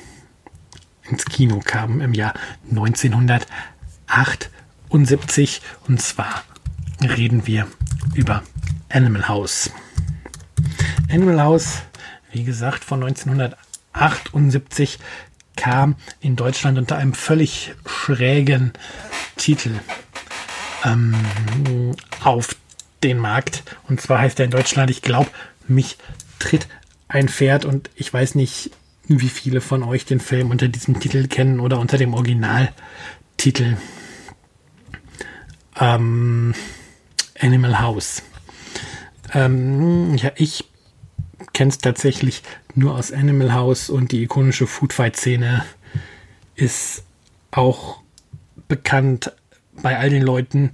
ins 1.10 1.26
Kino 1.26 1.60
kam 1.64 2.02
im 2.02 2.14
Jahr 2.14 2.34
1978. 2.70 5.62
Und 5.88 6.02
zwar 6.02 6.44
reden 7.02 7.48
wir 7.48 7.68
über 8.14 8.44
Animal 8.90 9.28
House. 9.28 9.72
Animal 11.10 11.42
House, 11.42 11.82
wie 12.32 12.44
gesagt, 12.44 12.84
von 12.84 13.02
1978 13.04 15.00
kam 15.56 15.96
in 16.20 16.36
Deutschland 16.36 16.78
unter 16.78 16.98
einem 16.98 17.14
völlig 17.14 17.74
schrägen 17.86 18.74
Titel 19.38 19.80
ähm, 20.86 21.16
auf 22.24 22.56
den 23.04 23.18
Markt. 23.18 23.64
Und 23.88 24.02
zwar 24.02 24.20
heißt 24.20 24.40
er 24.40 24.46
in 24.46 24.52
Deutschland, 24.52 24.90
ich 24.90 25.02
glaube, 25.02 25.30
mich 25.68 25.98
tritt 26.40 26.68
ein 27.08 27.30
Pferd 27.30 27.66
und 27.66 27.90
ich 27.96 28.14
weiß 28.14 28.36
nicht, 28.36 28.72
wie 29.08 29.30
viele 29.30 29.62
von 29.62 29.84
euch 29.84 30.06
den 30.06 30.20
Film 30.20 30.52
unter 30.52 30.68
diesem 30.68 31.00
Titel 31.00 31.28
kennen 31.28 31.60
oder 31.60 31.80
unter 31.80 31.98
dem 31.98 32.14
Originaltitel 32.14 33.78
ähm, 35.80 36.54
Animal 37.40 37.80
House. 37.80 38.24
Ähm, 39.34 40.16
ja, 40.16 40.32
ich 40.36 40.66
kenne 41.54 41.70
es 41.70 41.78
tatsächlich 41.78 42.44
nur 42.76 42.96
aus 42.96 43.12
Animal 43.12 43.54
House 43.54 43.90
und 43.90 44.12
die 44.12 44.24
ikonische 44.24 44.68
Foodfight-Szene 44.68 45.66
ist 46.56 47.04
auch 47.52 48.02
bekannt 48.68 49.32
bei 49.82 49.98
all 49.98 50.10
den 50.10 50.24
Leuten, 50.24 50.72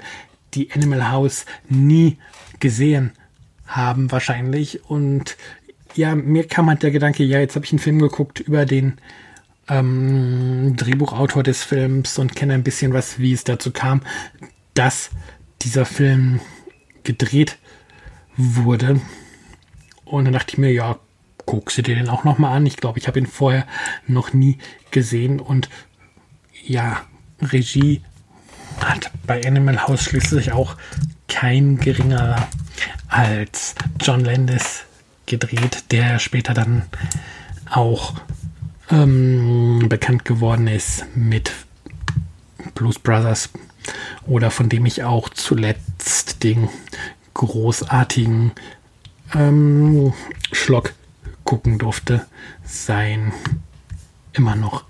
die 0.54 0.72
Animal 0.72 1.12
House 1.12 1.46
nie 1.70 2.18
gesehen 2.60 3.12
haben 3.68 4.12
wahrscheinlich 4.12 4.86
und 4.90 5.38
ja, 5.96 6.16
mir 6.16 6.48
kam 6.48 6.70
halt 6.70 6.84
der 6.84 6.92
Gedanke, 6.92 7.24
ja, 7.24 7.40
jetzt 7.40 7.56
habe 7.56 7.66
ich 7.66 7.72
einen 7.72 7.80
Film 7.80 8.00
geguckt 8.00 8.40
über 8.40 8.66
den 8.66 8.98
ähm, 9.68 10.76
Drehbuchautor 10.76 11.44
des 11.44 11.64
Films 11.64 12.18
und 12.18 12.36
kenne 12.36 12.54
ein 12.54 12.64
bisschen 12.64 12.94
was, 12.94 13.20
wie 13.20 13.34
es 13.34 13.44
dazu 13.44 13.72
kam, 13.72 14.02
dass 14.74 15.12
dieser 15.62 15.86
Film 15.86 16.40
gedreht 17.04 17.58
wurde. 18.36 19.00
Und 20.06 20.26
dann 20.26 20.34
dachte 20.34 20.54
ich 20.54 20.58
mir, 20.58 20.72
ja, 20.72 21.00
guckst 21.46 21.78
du 21.78 21.82
dir 21.82 21.96
den 21.96 22.10
auch 22.10 22.24
nochmal 22.24 22.56
an. 22.56 22.66
Ich 22.66 22.78
glaube, 22.78 23.00
ich 23.00 23.08
habe 23.08 23.20
ihn 23.20 23.28
vorher 23.28 23.66
noch 24.08 24.34
nie 24.34 24.58
gesehen. 24.92 25.40
Und 25.40 25.70
ja, 26.66 27.02
Regie 27.42 28.02
hat 28.80 29.12
bei 29.26 29.46
Animal 29.46 29.88
House 29.88 30.04
schließlich 30.04 30.52
auch 30.52 30.76
kein 31.28 31.78
geringerer 31.78 32.48
als 33.08 33.76
John 34.02 34.22
Landis 34.22 34.86
gedreht, 35.26 35.86
der 35.92 36.20
später 36.20 36.54
dann 36.54 36.84
auch 37.70 38.14
ähm, 38.90 39.86
bekannt 39.90 40.26
geworden 40.26 40.68
ist 40.68 41.06
mit 41.16 41.52
Blues 42.76 43.00
Brothers 43.00 43.50
oder 44.26 44.52
von 44.52 44.70
dem 44.70 44.86
ich 44.86 45.04
auch 45.04 45.30
zuletzt 45.30 46.44
den 46.44 46.70
großartigen 47.34 48.52
ähm, 49.34 50.14
Schlock 50.52 50.94
gucken 51.44 51.78
durfte. 51.78 52.26
Sein 52.64 53.34
immer 54.34 54.56
noch 54.56 54.86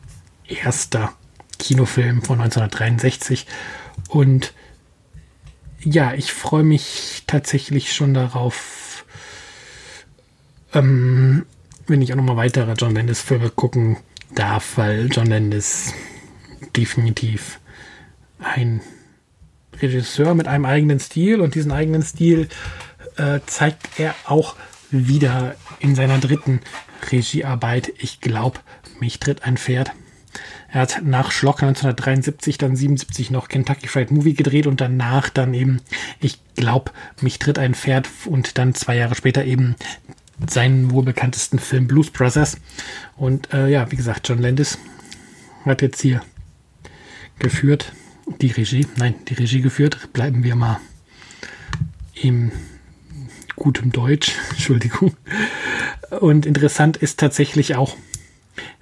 erster 0.48 1.13
Kinofilm 1.60 2.22
von 2.22 2.41
1963 2.41 3.48
und 4.10 4.54
ja, 5.80 6.13
ich 6.13 6.32
freue 6.32 6.63
mich 6.63 7.24
tatsächlich 7.28 7.93
schon 7.93 8.13
darauf, 8.13 8.83
ähm, 10.74 11.46
wenn 11.88 12.02
ich 12.02 12.14
auch 12.14 12.18
nochmal 12.18 12.38
weitere 12.38 12.74
John 12.74 12.96
Landis-Filme 12.96 13.50
gucken 13.50 13.98
darf, 14.36 14.78
weil 14.78 15.10
John 15.12 15.28
Landis 15.28 15.94
definitiv 16.76 17.60
ein 18.40 18.82
Regisseur 19.82 20.34
mit 20.34 20.48
einem 20.48 20.66
eigenen 20.66 21.00
Stil 21.00 21.42
und 21.42 21.56
diesen 21.56 21.72
eigenen 21.72 22.04
Stil 22.04 22.48
äh, 23.18 23.40
zeigt 23.46 24.00
er 24.00 24.16
auch 24.26 24.56
wieder 24.92 25.56
in 25.80 25.96
seiner 25.96 26.20
dritten 26.20 26.62
Regiearbeit. 27.12 27.92
Ich 27.98 28.22
glaube, 28.22 28.60
mich 29.00 29.20
tritt 29.20 29.44
ein 29.44 29.58
Pferd. 29.58 29.92
Er 30.72 30.82
hat 30.82 31.02
nach 31.04 31.32
Schlock 31.32 31.62
1973, 31.62 32.58
dann 32.58 32.76
77 32.76 33.30
noch 33.30 33.48
Kentucky 33.48 33.88
Fried 33.88 34.10
Movie 34.10 34.34
gedreht 34.34 34.66
und 34.66 34.82
danach 34.82 35.30
dann 35.30 35.54
eben, 35.54 35.82
ich 36.20 36.40
glaube, 36.56 36.92
mich 37.22 37.38
tritt 37.38 37.60
ein 37.60 37.76
Pferd 37.76 38.10
und 38.26 38.58
dann 38.58 38.74
zwei 38.74 38.96
Jahre 38.96 39.14
später 39.14 39.46
eben 39.46 39.76
seinen 40.50 40.92
wohl 40.92 41.04
bekanntesten 41.04 41.60
Film 41.60 41.88
Blues 41.88 42.10
Brothers. 42.10 42.58
Und 43.16 43.54
äh, 43.54 43.70
ja, 43.70 43.92
wie 43.92 43.96
gesagt, 43.96 44.28
John 44.28 44.40
Landis 44.40 44.78
hat 45.66 45.82
jetzt 45.82 46.02
hier 46.02 46.22
geführt 47.40 47.94
die 48.42 48.52
Regie, 48.52 48.88
nein, 48.98 49.16
die 49.28 49.34
Regie 49.34 49.62
geführt. 49.62 50.12
Bleiben 50.14 50.44
wir 50.44 50.56
mal 50.56 50.80
im 52.14 52.52
gutem 53.56 53.92
Deutsch, 53.92 54.34
Entschuldigung. 54.52 55.16
Und 56.20 56.46
interessant 56.46 56.98
ist 56.98 57.20
tatsächlich 57.20 57.76
auch, 57.76 57.98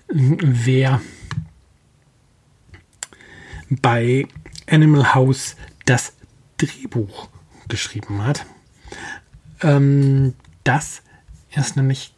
wer 0.09 1.01
bei 3.69 4.27
Animal 4.69 5.13
House 5.13 5.55
das 5.85 6.13
Drehbuch 6.57 7.29
geschrieben 7.67 8.23
hat. 8.23 8.45
Ähm, 9.61 10.33
das 10.63 11.01
ist 11.59 11.75
nämlich 11.75 12.13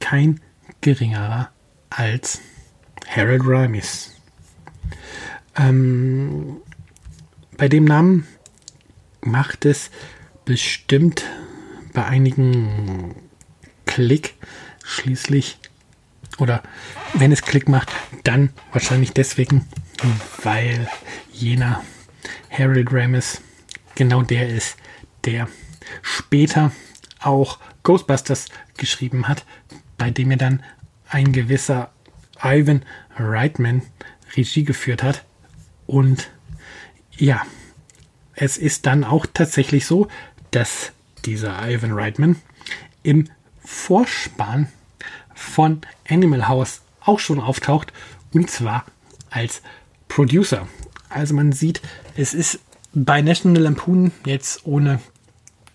kein 0.00 0.40
geringerer 0.80 1.50
als 1.90 2.40
Harold 3.08 3.42
Ramis. 3.44 4.12
Ähm, 5.56 6.58
bei 7.56 7.68
dem 7.68 7.84
Namen 7.84 8.26
macht 9.22 9.64
es 9.64 9.90
bestimmt 10.44 11.24
bei 11.92 12.04
einigen 12.04 13.14
Klick 13.86 14.34
schließlich 14.84 15.58
oder 16.38 16.62
wenn 17.14 17.32
es 17.32 17.42
Klick 17.42 17.68
macht, 17.68 17.90
dann 18.24 18.50
wahrscheinlich 18.72 19.12
deswegen, 19.12 19.66
weil 20.42 20.88
jener 21.32 21.82
Harold 22.50 22.92
Ramis 22.92 23.40
genau 23.94 24.22
der 24.22 24.48
ist, 24.48 24.76
der 25.24 25.48
später 26.02 26.72
auch 27.20 27.58
Ghostbusters 27.82 28.46
geschrieben 28.76 29.28
hat, 29.28 29.44
bei 29.98 30.10
dem 30.10 30.30
er 30.30 30.36
dann 30.36 30.62
ein 31.08 31.32
gewisser 31.32 31.90
Ivan 32.42 32.82
Reitman 33.16 33.82
Regie 34.36 34.64
geführt 34.64 35.02
hat. 35.02 35.24
Und 35.86 36.30
ja, 37.16 37.42
es 38.34 38.58
ist 38.58 38.86
dann 38.86 39.04
auch 39.04 39.26
tatsächlich 39.32 39.86
so, 39.86 40.08
dass 40.50 40.92
dieser 41.24 41.68
Ivan 41.68 41.92
Reitman 41.92 42.36
im 43.02 43.28
Vorspann 43.64 44.68
von 45.34 45.80
Animal 46.08 46.48
House 46.48 46.82
auch 47.00 47.18
schon 47.18 47.40
auftaucht 47.40 47.92
und 48.32 48.50
zwar 48.50 48.84
als 49.30 49.62
Producer. 50.08 50.68
Also 51.08 51.34
man 51.34 51.52
sieht, 51.52 51.80
es 52.16 52.34
ist 52.34 52.60
bei 52.94 53.22
National 53.22 53.62
Lampoon 53.62 54.12
jetzt 54.24 54.66
ohne, 54.66 55.00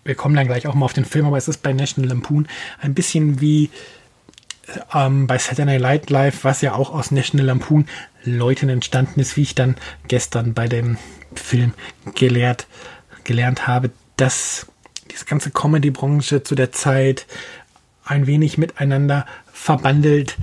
wir 0.04 0.14
kommen 0.14 0.34
dann 0.34 0.46
gleich 0.46 0.66
auch 0.66 0.74
mal 0.74 0.84
auf 0.84 0.92
den 0.92 1.04
Film, 1.04 1.26
aber 1.26 1.36
es 1.36 1.48
ist 1.48 1.62
bei 1.62 1.72
National 1.72 2.08
Lampoon 2.08 2.48
ein 2.80 2.94
bisschen 2.94 3.40
wie 3.40 3.70
ähm, 4.94 5.26
bei 5.26 5.38
Saturday 5.38 5.78
Night 5.78 6.10
Live, 6.10 6.44
was 6.44 6.60
ja 6.60 6.74
auch 6.74 6.92
aus 6.92 7.10
National 7.10 7.46
Lampoon 7.46 7.86
Leuten 8.24 8.68
entstanden 8.68 9.20
ist, 9.20 9.36
wie 9.36 9.42
ich 9.42 9.54
dann 9.54 9.76
gestern 10.08 10.54
bei 10.54 10.68
dem 10.68 10.98
Film 11.34 11.72
gelehrt, 12.14 12.66
gelernt 13.24 13.66
habe, 13.66 13.90
dass 14.16 14.66
diese 15.10 15.24
ganze 15.24 15.50
Comedy-Branche 15.50 16.42
zu 16.42 16.54
der 16.54 16.72
Zeit 16.72 17.26
ein 18.04 18.26
wenig 18.26 18.58
miteinander 18.58 19.26
verbandelt 19.52 20.36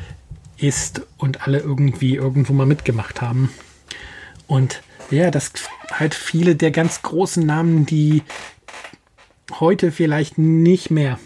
ist 0.57 1.01
und 1.17 1.47
alle 1.47 1.59
irgendwie 1.59 2.15
irgendwo 2.15 2.53
mal 2.53 2.65
mitgemacht 2.65 3.21
haben. 3.21 3.49
Und 4.47 4.81
ja, 5.11 5.31
dass 5.31 5.53
halt 5.91 6.13
viele 6.13 6.55
der 6.55 6.71
ganz 6.71 7.01
großen 7.01 7.45
Namen, 7.45 7.85
die 7.85 8.23
heute 9.59 9.91
vielleicht 9.91 10.37
nicht 10.37 10.91
mehr 10.91 11.19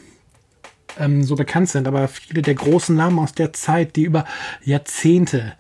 ähm, 0.98 1.24
so 1.24 1.36
bekannt 1.36 1.70
sind, 1.70 1.88
aber 1.88 2.08
viele 2.08 2.42
der 2.42 2.56
großen 2.56 2.96
Namen 2.96 3.20
aus 3.20 3.34
der 3.34 3.54
Zeit, 3.54 3.96
die 3.96 4.04
über 4.04 4.26
Jahrzehnte 4.64 5.54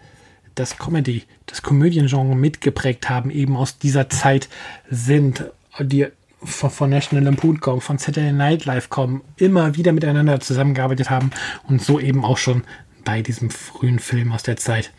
das 0.56 0.78
Comedy, 0.78 1.24
das 1.48 1.62
Komödiengenre 1.62 2.36
mitgeprägt 2.36 3.10
haben, 3.10 3.32
eben 3.32 3.58
aus 3.58 3.80
dieser 3.80 4.10
Zeit 4.10 4.50
sind, 4.90 5.46
die 5.80 6.08
von, 6.44 6.70
von 6.70 6.90
National 6.90 7.24
Lampoon 7.24 7.60
kommen, 7.60 7.82
von 7.82 7.98
Saturday 7.98 8.32
Night 8.32 8.66
Live 8.66 8.90
kommen, 8.90 9.22
immer 9.38 9.76
wieder 9.76 9.92
miteinander 9.92 10.40
zusammengearbeitet 10.40 11.10
haben 11.10 11.32
und 11.68 11.82
so 11.82 12.00
eben 12.00 12.24
auch 12.24 12.38
schon 12.38 12.64
bei 13.04 13.22
diesem 13.22 13.50
frühen 13.50 14.00
Film 14.00 14.32
aus 14.32 14.44
der 14.44 14.58
Zeit 14.58 14.92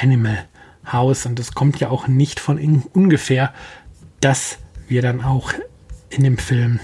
Animal 0.00 0.44
House. 0.90 1.26
Und 1.26 1.38
es 1.38 1.54
kommt 1.54 1.80
ja 1.80 1.90
auch 1.90 2.08
nicht 2.08 2.40
von 2.40 2.58
ungefähr, 2.92 3.52
dass 4.20 4.58
wir 4.88 5.02
dann 5.02 5.22
auch 5.22 5.52
in 6.14 6.24
dem 6.24 6.38
Film 6.38 6.80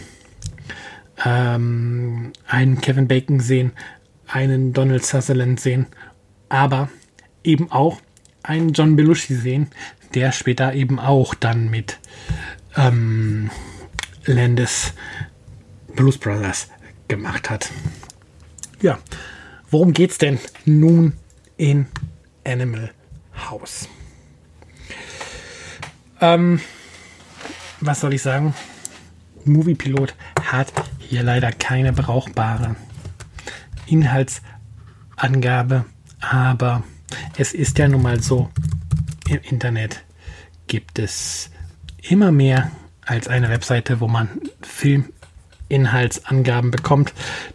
ähm, 1.25 2.33
einen 2.47 2.81
Kevin 2.81 3.09
Bacon 3.09 3.41
sehen, 3.41 3.73
einen 4.27 4.73
Donald 4.73 5.05
Sutherland 5.05 5.61
sehen, 5.61 5.87
aber 6.49 6.89
eben 7.45 7.71
auch 7.71 8.01
einen 8.43 8.73
John 8.73 8.97
Belushi 8.97 9.35
sehen, 9.35 9.69
der 10.15 10.33
später 10.33 10.75
eben 10.75 10.99
auch 10.99 11.35
dann 11.35 11.71
mit 11.71 11.99
ähm, 12.77 13.51
Landis 14.25 14.95
Blues 15.95 16.19
Brothers 16.19 16.69
gemacht 17.09 17.51
hat. 17.51 17.71
Ja, 18.81 18.99
worum 19.71 19.93
geht's 19.93 20.19
denn 20.19 20.39
nun 20.65 21.15
in 21.57 21.87
Animal 22.45 22.91
House? 23.51 23.89
Ähm, 26.21 26.61
was 27.81 28.01
soll 28.01 28.15
ich 28.15 28.23
sagen? 28.23 28.55
Moviepilot 29.45 30.15
hat 30.43 30.73
hier 30.99 31.23
leider 31.23 31.53
keine 31.53 31.93
brauchbare 31.93 32.77
Inhaltsangabe, 33.87 35.85
aber 36.21 36.83
es 37.37 37.53
ist 37.53 37.79
ja 37.79 37.89
nun 37.89 38.03
mal 38.03 38.23
so, 38.23 38.51
im 39.29 39.41
Internet 39.43 40.05
gibt 40.67 40.99
es 40.99 41.51
immer 42.03 42.33
mehr 42.33 42.71
als 43.05 43.29
eine 43.29 43.49
Webseite, 43.49 44.01
wo 44.01 44.09
man 44.09 44.41
Filminhaltsangaben 44.63 46.71
bekommt. 46.71 47.13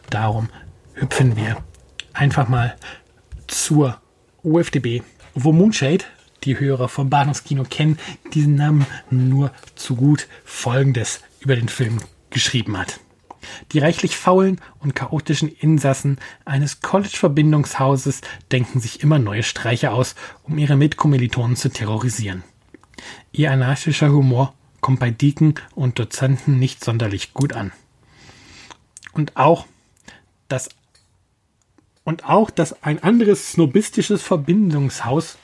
Darum 0.09 0.49
hüpfen 0.93 1.37
wir 1.37 1.57
einfach 2.13 2.47
mal 2.47 2.75
zur 3.47 3.99
UFDB, 4.43 5.01
wo 5.33 5.51
Moonshade, 5.51 6.05
die 6.43 6.59
Hörer 6.59 6.89
vom 6.89 7.09
Bahnhofskino 7.09 7.63
kennen, 7.63 7.97
diesen 8.33 8.55
Namen 8.55 8.85
nur 9.09 9.51
zu 9.75 9.95
gut 9.95 10.27
Folgendes 10.43 11.21
über 11.45 11.55
den 11.55 11.69
Film 11.69 11.99
geschrieben 12.31 12.77
hat. 12.77 12.99
Die 13.71 13.79
reichlich 13.79 14.17
faulen 14.17 14.59
und 14.79 14.95
chaotischen 14.95 15.49
Insassen 15.49 16.17
eines 16.43 16.81
College-Verbindungshauses 16.81 18.21
denken 18.51 18.79
sich 18.79 19.01
immer 19.01 19.19
neue 19.19 19.43
Streiche 19.43 19.91
aus, 19.91 20.15
um 20.43 20.57
ihre 20.57 20.75
Mitkommilitonen 20.75 21.55
zu 21.55 21.69
terrorisieren. 21.69 22.43
Ihr 23.31 23.51
anarchischer 23.51 24.11
Humor 24.11 24.53
kommt 24.81 24.99
bei 24.99 25.11
Deacon 25.11 25.53
und 25.75 25.99
Dozenten 25.99 26.57
nicht 26.57 26.83
sonderlich 26.83 27.33
gut 27.33 27.53
an. 27.53 27.71
Und 29.13 29.37
auch, 29.37 29.65
dass 30.47 30.69
und 32.03 32.25
auch, 32.25 32.51
dass 32.51 32.83
ein 32.83 33.01
anderes 33.01 33.53
snobistisches 33.53 34.21
Verbindungshaus 34.21 35.37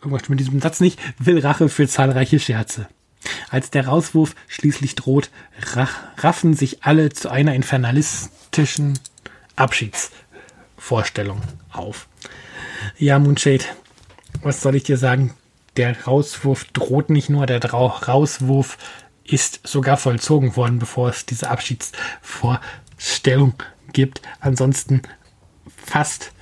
irgendwas 0.00 0.28
mit 0.28 0.40
diesem 0.40 0.60
Satz 0.60 0.80
nicht 0.80 0.98
will 1.18 1.38
Rache 1.38 1.68
für 1.68 1.86
zahlreiche 1.86 2.40
Scherze. 2.40 2.88
Als 3.50 3.70
der 3.70 3.86
Rauswurf 3.86 4.34
schließlich 4.48 4.94
droht, 4.94 5.30
raffen 6.18 6.54
sich 6.54 6.84
alle 6.84 7.10
zu 7.10 7.30
einer 7.30 7.54
infernalistischen 7.54 8.98
Abschiedsvorstellung 9.56 11.42
auf. 11.70 12.08
Ja, 12.98 13.18
Moonshade, 13.18 13.64
was 14.42 14.62
soll 14.62 14.76
ich 14.76 14.84
dir 14.84 14.96
sagen? 14.96 15.34
Der 15.76 16.04
Rauswurf 16.04 16.64
droht 16.64 17.10
nicht 17.10 17.30
nur, 17.30 17.46
der 17.46 17.64
Rauswurf 17.64 18.78
ist 19.24 19.66
sogar 19.66 19.96
vollzogen 19.96 20.54
worden, 20.56 20.78
bevor 20.78 21.08
es 21.08 21.26
diese 21.26 21.50
Abschiedsvorstellung 21.50 23.54
gibt. 23.92 24.22
Ansonsten 24.40 25.02
fasst 25.76 26.32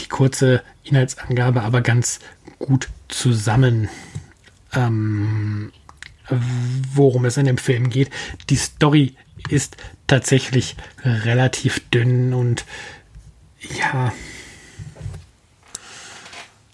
die 0.00 0.08
kurze 0.08 0.62
Inhaltsangabe 0.84 1.62
aber 1.62 1.80
ganz 1.80 2.20
gut 2.58 2.88
zusammen. 3.08 3.88
Ähm, 4.74 5.72
worum 6.30 7.24
es 7.24 7.36
in 7.36 7.46
dem 7.46 7.58
Film 7.58 7.90
geht. 7.90 8.10
Die 8.50 8.56
Story 8.56 9.14
ist 9.48 9.76
tatsächlich 10.06 10.76
relativ 11.04 11.88
dünn 11.90 12.34
und 12.34 12.64
ja. 13.78 14.12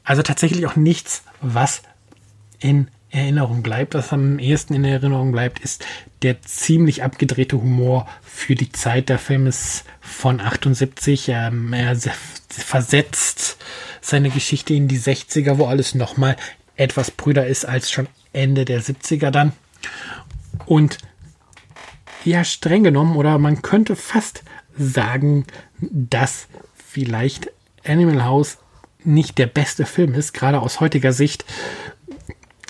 Also 0.02 0.22
tatsächlich 0.22 0.66
auch 0.66 0.76
nichts, 0.76 1.22
was 1.40 1.82
in 2.58 2.88
Erinnerung 3.14 3.62
bleibt. 3.62 3.94
Was 3.94 4.12
am 4.12 4.38
ehesten 4.38 4.74
in 4.74 4.84
Erinnerung 4.84 5.32
bleibt, 5.32 5.60
ist 5.60 5.84
der 6.22 6.42
ziemlich 6.42 7.02
abgedrehte 7.02 7.56
Humor 7.56 8.06
für 8.22 8.54
die 8.54 8.72
Zeit. 8.72 9.08
Der 9.08 9.18
Film 9.18 9.46
ist 9.46 9.84
von 10.00 10.40
78. 10.40 11.28
Ähm, 11.28 11.72
er 11.72 11.96
versetzt 12.48 13.56
seine 14.00 14.30
Geschichte 14.30 14.74
in 14.74 14.88
die 14.88 14.98
60er, 14.98 15.58
wo 15.58 15.66
alles 15.66 15.94
nochmal 15.94 16.36
etwas 16.76 17.10
brüder 17.10 17.46
ist 17.46 17.64
als 17.64 17.90
schon 17.90 18.08
Ende 18.34 18.64
der 18.64 18.82
70er 18.82 19.30
dann. 19.30 19.52
Und 20.66 20.98
ja, 22.24 22.44
streng 22.44 22.84
genommen, 22.84 23.16
oder 23.16 23.38
man 23.38 23.62
könnte 23.62 23.96
fast 23.96 24.42
sagen, 24.76 25.46
dass 25.80 26.48
vielleicht 26.74 27.50
Animal 27.86 28.24
House 28.24 28.58
nicht 29.04 29.38
der 29.38 29.46
beste 29.46 29.84
Film 29.84 30.14
ist, 30.14 30.32
gerade 30.32 30.60
aus 30.60 30.80
heutiger 30.80 31.12
Sicht, 31.12 31.44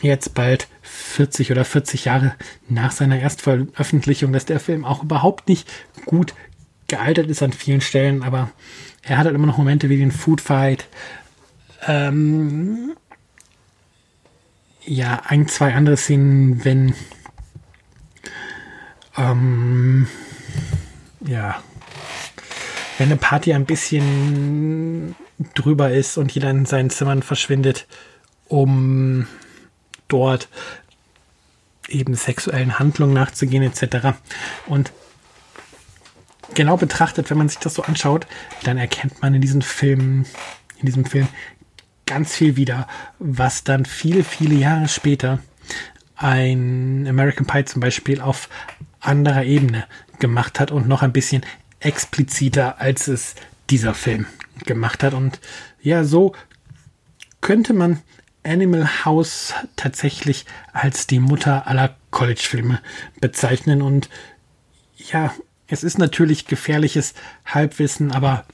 jetzt 0.03 0.35
bald 0.35 0.67
40 0.83 1.53
oder 1.53 1.65
40 1.65 2.07
Jahre 2.07 2.35
nach 2.69 2.93
seiner 2.93 3.19
Erstveröffentlichung, 3.19 4.33
dass 4.33 4.45
der 4.45 4.61
Film 4.61 4.85
auch 4.85 5.03
überhaupt 5.03 5.49
nicht 5.49 5.71
gut 6.05 6.35
gealtert 6.89 7.29
ist 7.29 7.43
an 7.43 7.53
vielen 7.53 7.81
Stellen, 7.81 8.23
aber 8.23 8.51
er 9.03 9.19
hat 9.19 9.27
halt 9.27 9.35
immer 9.35 9.47
noch 9.47 9.59
Momente 9.59 9.89
wie 9.89 9.99
den 9.99 10.13
Food 10.13 10.41
Fight. 10.41 10.87
Ähm, 11.87 12.95
ja, 14.87 15.23
ein, 15.27 15.49
zwei 15.49 15.75
andere 15.75 15.97
Szenen, 15.97 16.65
wenn 16.65 16.95
ähm, 19.17 20.09
ja, 21.27 21.63
wenn 22.99 23.09
eine 23.09 23.17
Party 23.17 23.53
ein 23.53 23.65
bisschen 23.65 25.15
drüber 25.55 25.91
ist 25.91 26.17
und 26.17 26.33
jeder 26.33 26.51
in 26.51 26.67
seinen 26.67 26.91
Zimmern 26.91 27.23
verschwindet, 27.23 27.87
um 28.49 29.27
dort 30.09 30.49
eben 31.89 32.15
sexuellen 32.15 32.79
Handlungen 32.79 33.15
nachzugehen 33.15 33.63
etc. 33.63 34.17
Und 34.67 34.93
genau 36.55 36.77
betrachtet, 36.77 37.31
wenn 37.31 37.39
man 37.39 37.49
sich 37.49 37.59
das 37.59 37.75
so 37.75 37.83
anschaut, 37.83 38.27
dann 38.63 38.79
erkennt 38.79 39.21
man 39.23 39.35
in 39.35 39.41
diesem 39.41 39.63
Film, 39.63 40.25
in 40.79 40.87
diesem 40.87 41.05
Film 41.05 41.29
ganz 42.07 42.35
viel 42.35 42.57
wieder, 42.57 42.87
was 43.19 43.65
dann 43.65 43.85
viele, 43.85 44.25
viele 44.25 44.55
Jahre 44.55 44.89
später 44.89 45.39
ein 46.17 47.07
American 47.09 47.47
Pie 47.47 47.65
zum 47.65 47.81
Beispiel 47.81 48.21
auf 48.21 48.49
anderer 49.01 49.45
Ebene 49.45 49.85
gemacht 50.19 50.61
hat 50.61 50.71
und 50.71 50.89
noch 50.89 51.03
ein 51.03 51.13
bisschen 51.13 51.45
expliziter, 51.81 52.81
als 52.81 53.09
es 53.09 53.35
dieser 53.71 53.95
Film 53.95 54.27
gemacht 54.65 55.03
hat. 55.03 55.15
Und 55.15 55.41
ja, 55.83 56.05
so 56.05 56.35
könnte 57.41 57.75
man 57.75 58.01
Animal 58.43 59.05
House 59.05 59.55
tatsächlich 59.77 60.45
als 60.73 61.07
die 61.07 61.19
Mutter 61.19 61.67
aller 61.67 61.97
College-Filme 62.11 62.81
bezeichnen. 63.21 63.83
Und 63.83 64.09
ja, 64.97 65.35
es 65.67 65.83
ist 65.83 65.99
natürlich 65.99 66.47
gefährliches 66.47 67.15
Halbwissen, 67.47 68.13
aber 68.13 68.45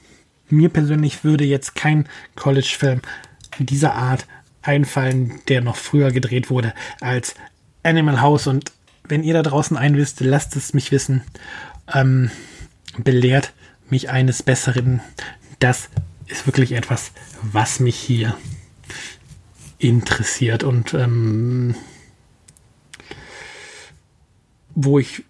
mir 0.49 0.69
persönlich 0.69 1.23
würde 1.23 1.43
jetzt 1.43 1.75
kein 1.75 2.07
College-Film 2.35 3.01
dieser 3.65 3.95
Art 3.95 4.27
einfallen, 4.61 5.39
der 5.47 5.61
noch 5.61 5.75
früher 5.75 6.11
gedreht 6.11 6.49
wurde 6.49 6.73
als 6.99 7.35
Animal 7.83 8.21
House. 8.21 8.47
Und 8.47 8.71
wenn 9.03 9.23
ihr 9.23 9.33
da 9.33 9.41
draußen 9.41 9.77
einen 9.77 9.97
wisst, 9.97 10.19
lasst 10.21 10.55
es 10.55 10.73
mich 10.73 10.91
wissen. 10.91 11.23
Ähm, 11.91 12.31
belehrt 12.97 13.53
mich 13.89 14.09
eines 14.09 14.43
Besseren. 14.43 15.01
Das 15.59 15.89
ist 16.27 16.45
wirklich 16.45 16.73
etwas, 16.73 17.11
was 17.41 17.79
mich 17.79 17.95
hier 17.95 18.35
interessiert 19.77 20.63
und 20.63 20.93
ähm, 20.93 21.75
wo 24.75 24.99
ich 24.99 25.23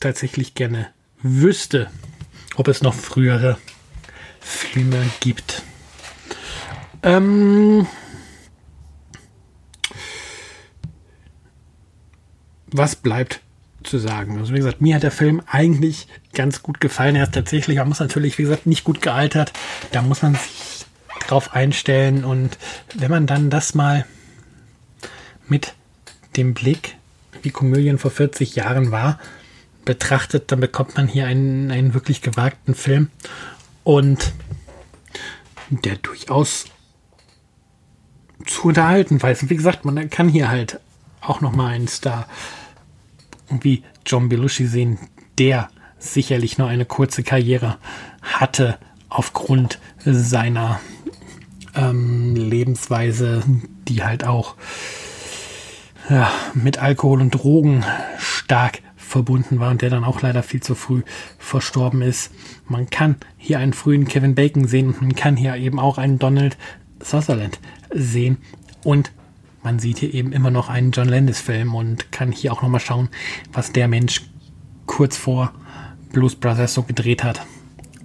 tatsächlich 0.00 0.54
gerne 0.54 0.88
wüsste, 1.22 1.90
ob 2.56 2.68
es 2.68 2.82
noch 2.82 2.94
frühere 2.94 3.58
Filme 4.40 5.04
gibt. 5.20 5.57
Ähm, 7.02 7.86
was 12.66 12.96
bleibt 12.96 13.40
zu 13.82 13.98
sagen? 13.98 14.38
Also 14.38 14.52
wie 14.52 14.58
gesagt, 14.58 14.80
mir 14.80 14.96
hat 14.96 15.02
der 15.02 15.10
Film 15.10 15.42
eigentlich 15.46 16.08
ganz 16.32 16.62
gut 16.62 16.80
gefallen. 16.80 17.16
Er 17.16 17.24
ist 17.24 17.34
tatsächlich, 17.34 17.78
man 17.78 17.88
muss 17.88 18.00
natürlich, 18.00 18.38
wie 18.38 18.42
gesagt, 18.42 18.66
nicht 18.66 18.84
gut 18.84 19.00
gealtert. 19.02 19.52
Da 19.92 20.02
muss 20.02 20.22
man 20.22 20.34
sich 20.34 20.86
drauf 21.26 21.52
einstellen. 21.52 22.24
Und 22.24 22.58
wenn 22.94 23.10
man 23.10 23.26
dann 23.26 23.50
das 23.50 23.74
mal 23.74 24.04
mit 25.46 25.74
dem 26.36 26.54
Blick, 26.54 26.96
wie 27.42 27.50
Komödien 27.50 27.98
vor 27.98 28.10
40 28.10 28.56
Jahren 28.56 28.90
war, 28.90 29.18
betrachtet, 29.84 30.52
dann 30.52 30.60
bekommt 30.60 30.96
man 30.96 31.08
hier 31.08 31.26
einen, 31.26 31.70
einen 31.70 31.94
wirklich 31.94 32.20
gewagten 32.20 32.74
Film. 32.74 33.10
Und 33.84 34.32
der 35.70 35.96
durchaus 35.96 36.66
zu 38.46 38.68
unterhalten 38.68 39.22
weiß. 39.22 39.48
Wie 39.48 39.56
gesagt, 39.56 39.84
man 39.84 40.10
kann 40.10 40.28
hier 40.28 40.48
halt 40.48 40.80
auch 41.20 41.40
noch 41.40 41.52
mal 41.54 41.68
einen 41.68 41.88
Star 41.88 42.26
wie 43.50 43.82
John 44.06 44.28
Belushi 44.28 44.66
sehen, 44.66 44.98
der 45.38 45.68
sicherlich 45.98 46.58
nur 46.58 46.68
eine 46.68 46.84
kurze 46.84 47.22
Karriere 47.22 47.78
hatte 48.22 48.78
aufgrund 49.08 49.78
seiner 50.04 50.80
ähm, 51.74 52.36
Lebensweise, 52.36 53.42
die 53.88 54.04
halt 54.04 54.24
auch 54.24 54.54
ja, 56.08 56.30
mit 56.54 56.78
Alkohol 56.78 57.20
und 57.20 57.30
Drogen 57.30 57.84
stark 58.18 58.80
verbunden 58.96 59.58
war 59.58 59.70
und 59.70 59.82
der 59.82 59.90
dann 59.90 60.04
auch 60.04 60.20
leider 60.20 60.42
viel 60.42 60.62
zu 60.62 60.74
früh 60.74 61.02
verstorben 61.38 62.02
ist. 62.02 62.30
Man 62.66 62.90
kann 62.90 63.16
hier 63.38 63.58
einen 63.58 63.72
frühen 63.72 64.06
Kevin 64.06 64.34
Bacon 64.34 64.66
sehen 64.66 64.88
und 64.88 65.00
man 65.00 65.14
kann 65.14 65.36
hier 65.36 65.56
eben 65.56 65.80
auch 65.80 65.98
einen 65.98 66.18
Donald 66.18 66.58
Sutherland 67.02 67.58
sehen 67.92 68.38
und 68.84 69.12
man 69.62 69.78
sieht 69.78 69.98
hier 69.98 70.14
eben 70.14 70.32
immer 70.32 70.50
noch 70.50 70.68
einen 70.68 70.92
John 70.92 71.08
Landis-Film 71.08 71.74
und 71.74 72.12
kann 72.12 72.32
hier 72.32 72.52
auch 72.52 72.62
nochmal 72.62 72.80
schauen, 72.80 73.08
was 73.52 73.72
der 73.72 73.88
Mensch 73.88 74.22
kurz 74.86 75.16
vor 75.16 75.52
Blues 76.12 76.36
Brothers 76.36 76.74
so 76.74 76.82
gedreht 76.82 77.24
hat. 77.24 77.44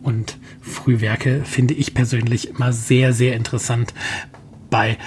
Und 0.01 0.37
Frühwerke 0.61 1.45
finde 1.45 1.73
ich 1.73 1.93
persönlich 1.93 2.49
immer 2.49 2.73
sehr, 2.73 3.13
sehr 3.13 3.35
interessant 3.35 3.93
bei 4.69 4.97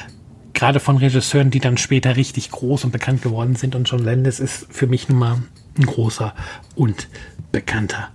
gerade 0.55 0.81
von 0.81 0.97
Regisseuren, 0.97 1.51
die 1.51 1.61
dann 1.61 1.77
später 1.77 2.17
richtig 2.17 2.51
groß 2.51 2.85
und 2.85 2.91
bekannt 2.91 3.23
geworden 3.23 3.57
sind. 3.57 3.75
Und 3.75 3.89
John 3.91 4.03
Landis 4.03 4.41
ist 4.41 4.67
für 4.71 4.87
mich 4.87 5.09
nun 5.09 5.19
mal 5.19 5.43
ein 5.77 5.85
großer 5.85 6.35
und 6.75 7.09
bekannter 7.53 8.09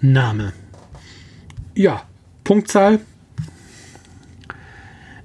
Name. 0.00 0.52
Ja, 1.74 2.02
Punktzahl. 2.42 3.00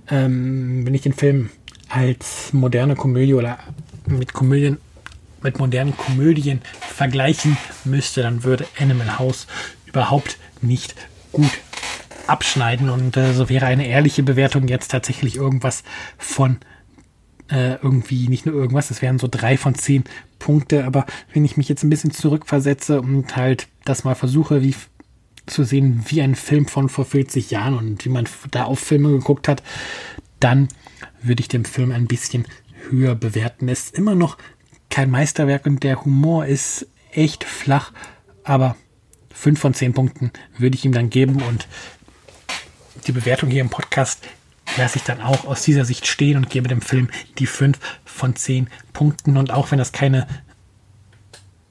Ähm, 0.09 0.85
wenn 0.85 0.93
ich 0.93 1.01
den 1.01 1.13
Film 1.13 1.49
als 1.87 2.53
moderne 2.53 2.95
Komödie 2.95 3.33
oder 3.33 3.59
mit 4.07 4.33
Komödien 4.33 4.77
mit 5.41 5.59
modernen 5.59 5.95
Komödien 5.95 6.61
vergleichen 6.81 7.57
müsste, 7.85 8.21
dann 8.21 8.43
würde 8.43 8.65
Animal 8.77 9.19
House 9.19 9.47
überhaupt 9.85 10.37
nicht 10.61 10.95
gut 11.31 11.51
abschneiden. 12.27 12.89
Und 12.89 13.17
äh, 13.17 13.33
so 13.33 13.49
wäre 13.49 13.65
eine 13.65 13.87
ehrliche 13.87 14.23
Bewertung 14.23 14.67
jetzt 14.67 14.91
tatsächlich 14.91 15.37
irgendwas 15.37 15.83
von 16.17 16.57
äh, 17.49 17.75
irgendwie 17.75 18.27
nicht 18.27 18.45
nur 18.45 18.55
irgendwas, 18.55 18.91
es 18.91 19.01
wären 19.01 19.17
so 19.17 19.27
drei 19.29 19.57
von 19.57 19.73
zehn 19.73 20.03
Punkte, 20.37 20.85
aber 20.85 21.05
wenn 21.33 21.43
ich 21.43 21.57
mich 21.57 21.67
jetzt 21.67 21.83
ein 21.83 21.89
bisschen 21.89 22.11
zurückversetze 22.11 23.01
und 23.01 23.35
halt 23.35 23.67
das 23.85 24.03
mal 24.03 24.13
versuche, 24.13 24.61
wie 24.61 24.75
zu 25.49 25.63
sehen, 25.63 26.03
wie 26.07 26.21
ein 26.21 26.35
Film 26.35 26.67
von 26.67 26.89
vor 26.89 27.05
40 27.05 27.51
Jahren 27.51 27.77
und 27.77 28.05
wie 28.05 28.09
man 28.09 28.27
da 28.51 28.63
auf 28.63 28.79
Filme 28.79 29.09
geguckt 29.09 29.47
hat, 29.47 29.63
dann 30.39 30.69
würde 31.21 31.41
ich 31.41 31.47
den 31.47 31.65
Film 31.65 31.91
ein 31.91 32.07
bisschen 32.07 32.45
höher 32.89 33.15
bewerten. 33.15 33.67
Es 33.67 33.85
ist 33.85 33.95
immer 33.95 34.15
noch 34.15 34.37
kein 34.89 35.11
Meisterwerk 35.11 35.65
und 35.65 35.83
der 35.83 36.03
Humor 36.03 36.45
ist 36.45 36.87
echt 37.11 37.43
flach, 37.43 37.91
aber 38.43 38.75
5 39.33 39.59
von 39.59 39.73
10 39.73 39.93
Punkten 39.93 40.31
würde 40.57 40.75
ich 40.75 40.85
ihm 40.85 40.91
dann 40.91 41.09
geben 41.09 41.41
und 41.41 41.67
die 43.07 43.11
Bewertung 43.11 43.49
hier 43.49 43.61
im 43.61 43.69
Podcast 43.69 44.27
lasse 44.77 44.97
ich 44.97 45.03
dann 45.03 45.21
auch 45.21 45.45
aus 45.45 45.63
dieser 45.63 45.85
Sicht 45.85 46.07
stehen 46.07 46.37
und 46.37 46.49
gebe 46.49 46.67
dem 46.67 46.81
Film 46.81 47.09
die 47.37 47.47
5 47.47 47.79
von 48.05 48.35
10 48.35 48.69
Punkten. 48.93 49.37
Und 49.37 49.51
auch 49.51 49.71
wenn 49.71 49.79
das 49.79 49.91
keine 49.91 50.27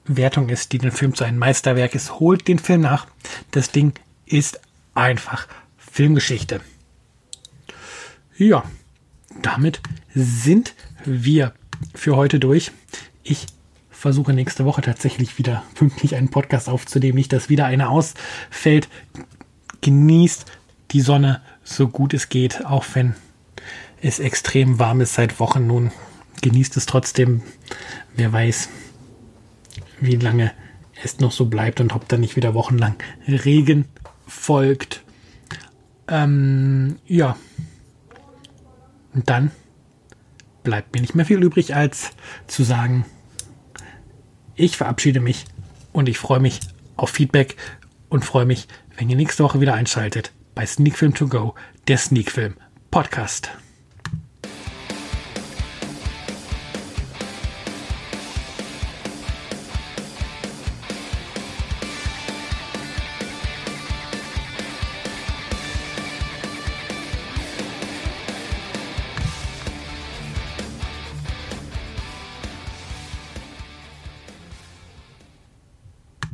Wertung 0.09 0.49
ist, 0.49 0.73
die 0.73 0.79
den 0.79 0.91
Film 0.91 1.13
zu 1.13 1.23
einem 1.23 1.37
Meisterwerk 1.37 1.93
ist, 1.95 2.19
holt 2.19 2.47
den 2.47 2.59
Film 2.59 2.81
nach. 2.81 3.07
Das 3.51 3.71
Ding 3.71 3.93
ist 4.25 4.59
einfach 4.95 5.47
Filmgeschichte. 5.77 6.61
Ja, 8.35 8.63
damit 9.41 9.81
sind 10.13 10.73
wir 11.05 11.53
für 11.93 12.15
heute 12.15 12.39
durch. 12.39 12.71
Ich 13.23 13.45
versuche 13.91 14.33
nächste 14.33 14.65
Woche 14.65 14.81
tatsächlich 14.81 15.37
wieder 15.37 15.63
pünktlich 15.75 16.15
einen 16.15 16.29
Podcast 16.29 16.69
aufzunehmen. 16.69 17.15
Nicht, 17.15 17.31
dass 17.33 17.49
wieder 17.49 17.65
einer 17.65 17.89
ausfällt. 17.89 18.87
Genießt 19.81 20.45
die 20.91 21.01
Sonne 21.01 21.41
so 21.63 21.87
gut 21.87 22.13
es 22.13 22.29
geht, 22.29 22.65
auch 22.65 22.85
wenn 22.93 23.15
es 24.01 24.19
extrem 24.19 24.79
warm 24.79 25.01
ist 25.01 25.13
seit 25.13 25.39
Wochen 25.39 25.67
nun. 25.67 25.91
Genießt 26.41 26.77
es 26.77 26.85
trotzdem. 26.85 27.43
Wer 28.15 28.31
weiß, 28.33 28.69
wie 30.01 30.15
lange 30.15 30.51
es 31.03 31.19
noch 31.19 31.31
so 31.31 31.45
bleibt 31.45 31.79
und 31.79 31.93
ob 31.93 32.07
dann 32.07 32.21
nicht 32.21 32.35
wieder 32.35 32.53
wochenlang 32.53 32.95
Regen 33.27 33.85
folgt. 34.27 35.03
Ähm, 36.07 36.97
ja. 37.05 37.37
Und 39.13 39.29
dann 39.29 39.51
bleibt 40.63 40.93
mir 40.93 41.01
nicht 41.01 41.15
mehr 41.15 41.25
viel 41.25 41.41
übrig, 41.43 41.75
als 41.75 42.11
zu 42.47 42.63
sagen, 42.63 43.05
ich 44.55 44.77
verabschiede 44.77 45.19
mich 45.19 45.45
und 45.93 46.09
ich 46.09 46.17
freue 46.17 46.39
mich 46.39 46.59
auf 46.97 47.09
Feedback 47.09 47.55
und 48.09 48.25
freue 48.25 48.45
mich, 48.45 48.67
wenn 48.97 49.09
ihr 49.09 49.15
nächste 49.15 49.43
Woche 49.43 49.61
wieder 49.61 49.73
einschaltet 49.73 50.33
bei 50.53 50.65
Sneak 50.65 50.97
Film 50.97 51.13
To 51.13 51.27
Go, 51.27 51.55
der 51.87 51.97
Sneak 51.97 52.31
Film 52.31 52.55
Podcast. 52.91 53.51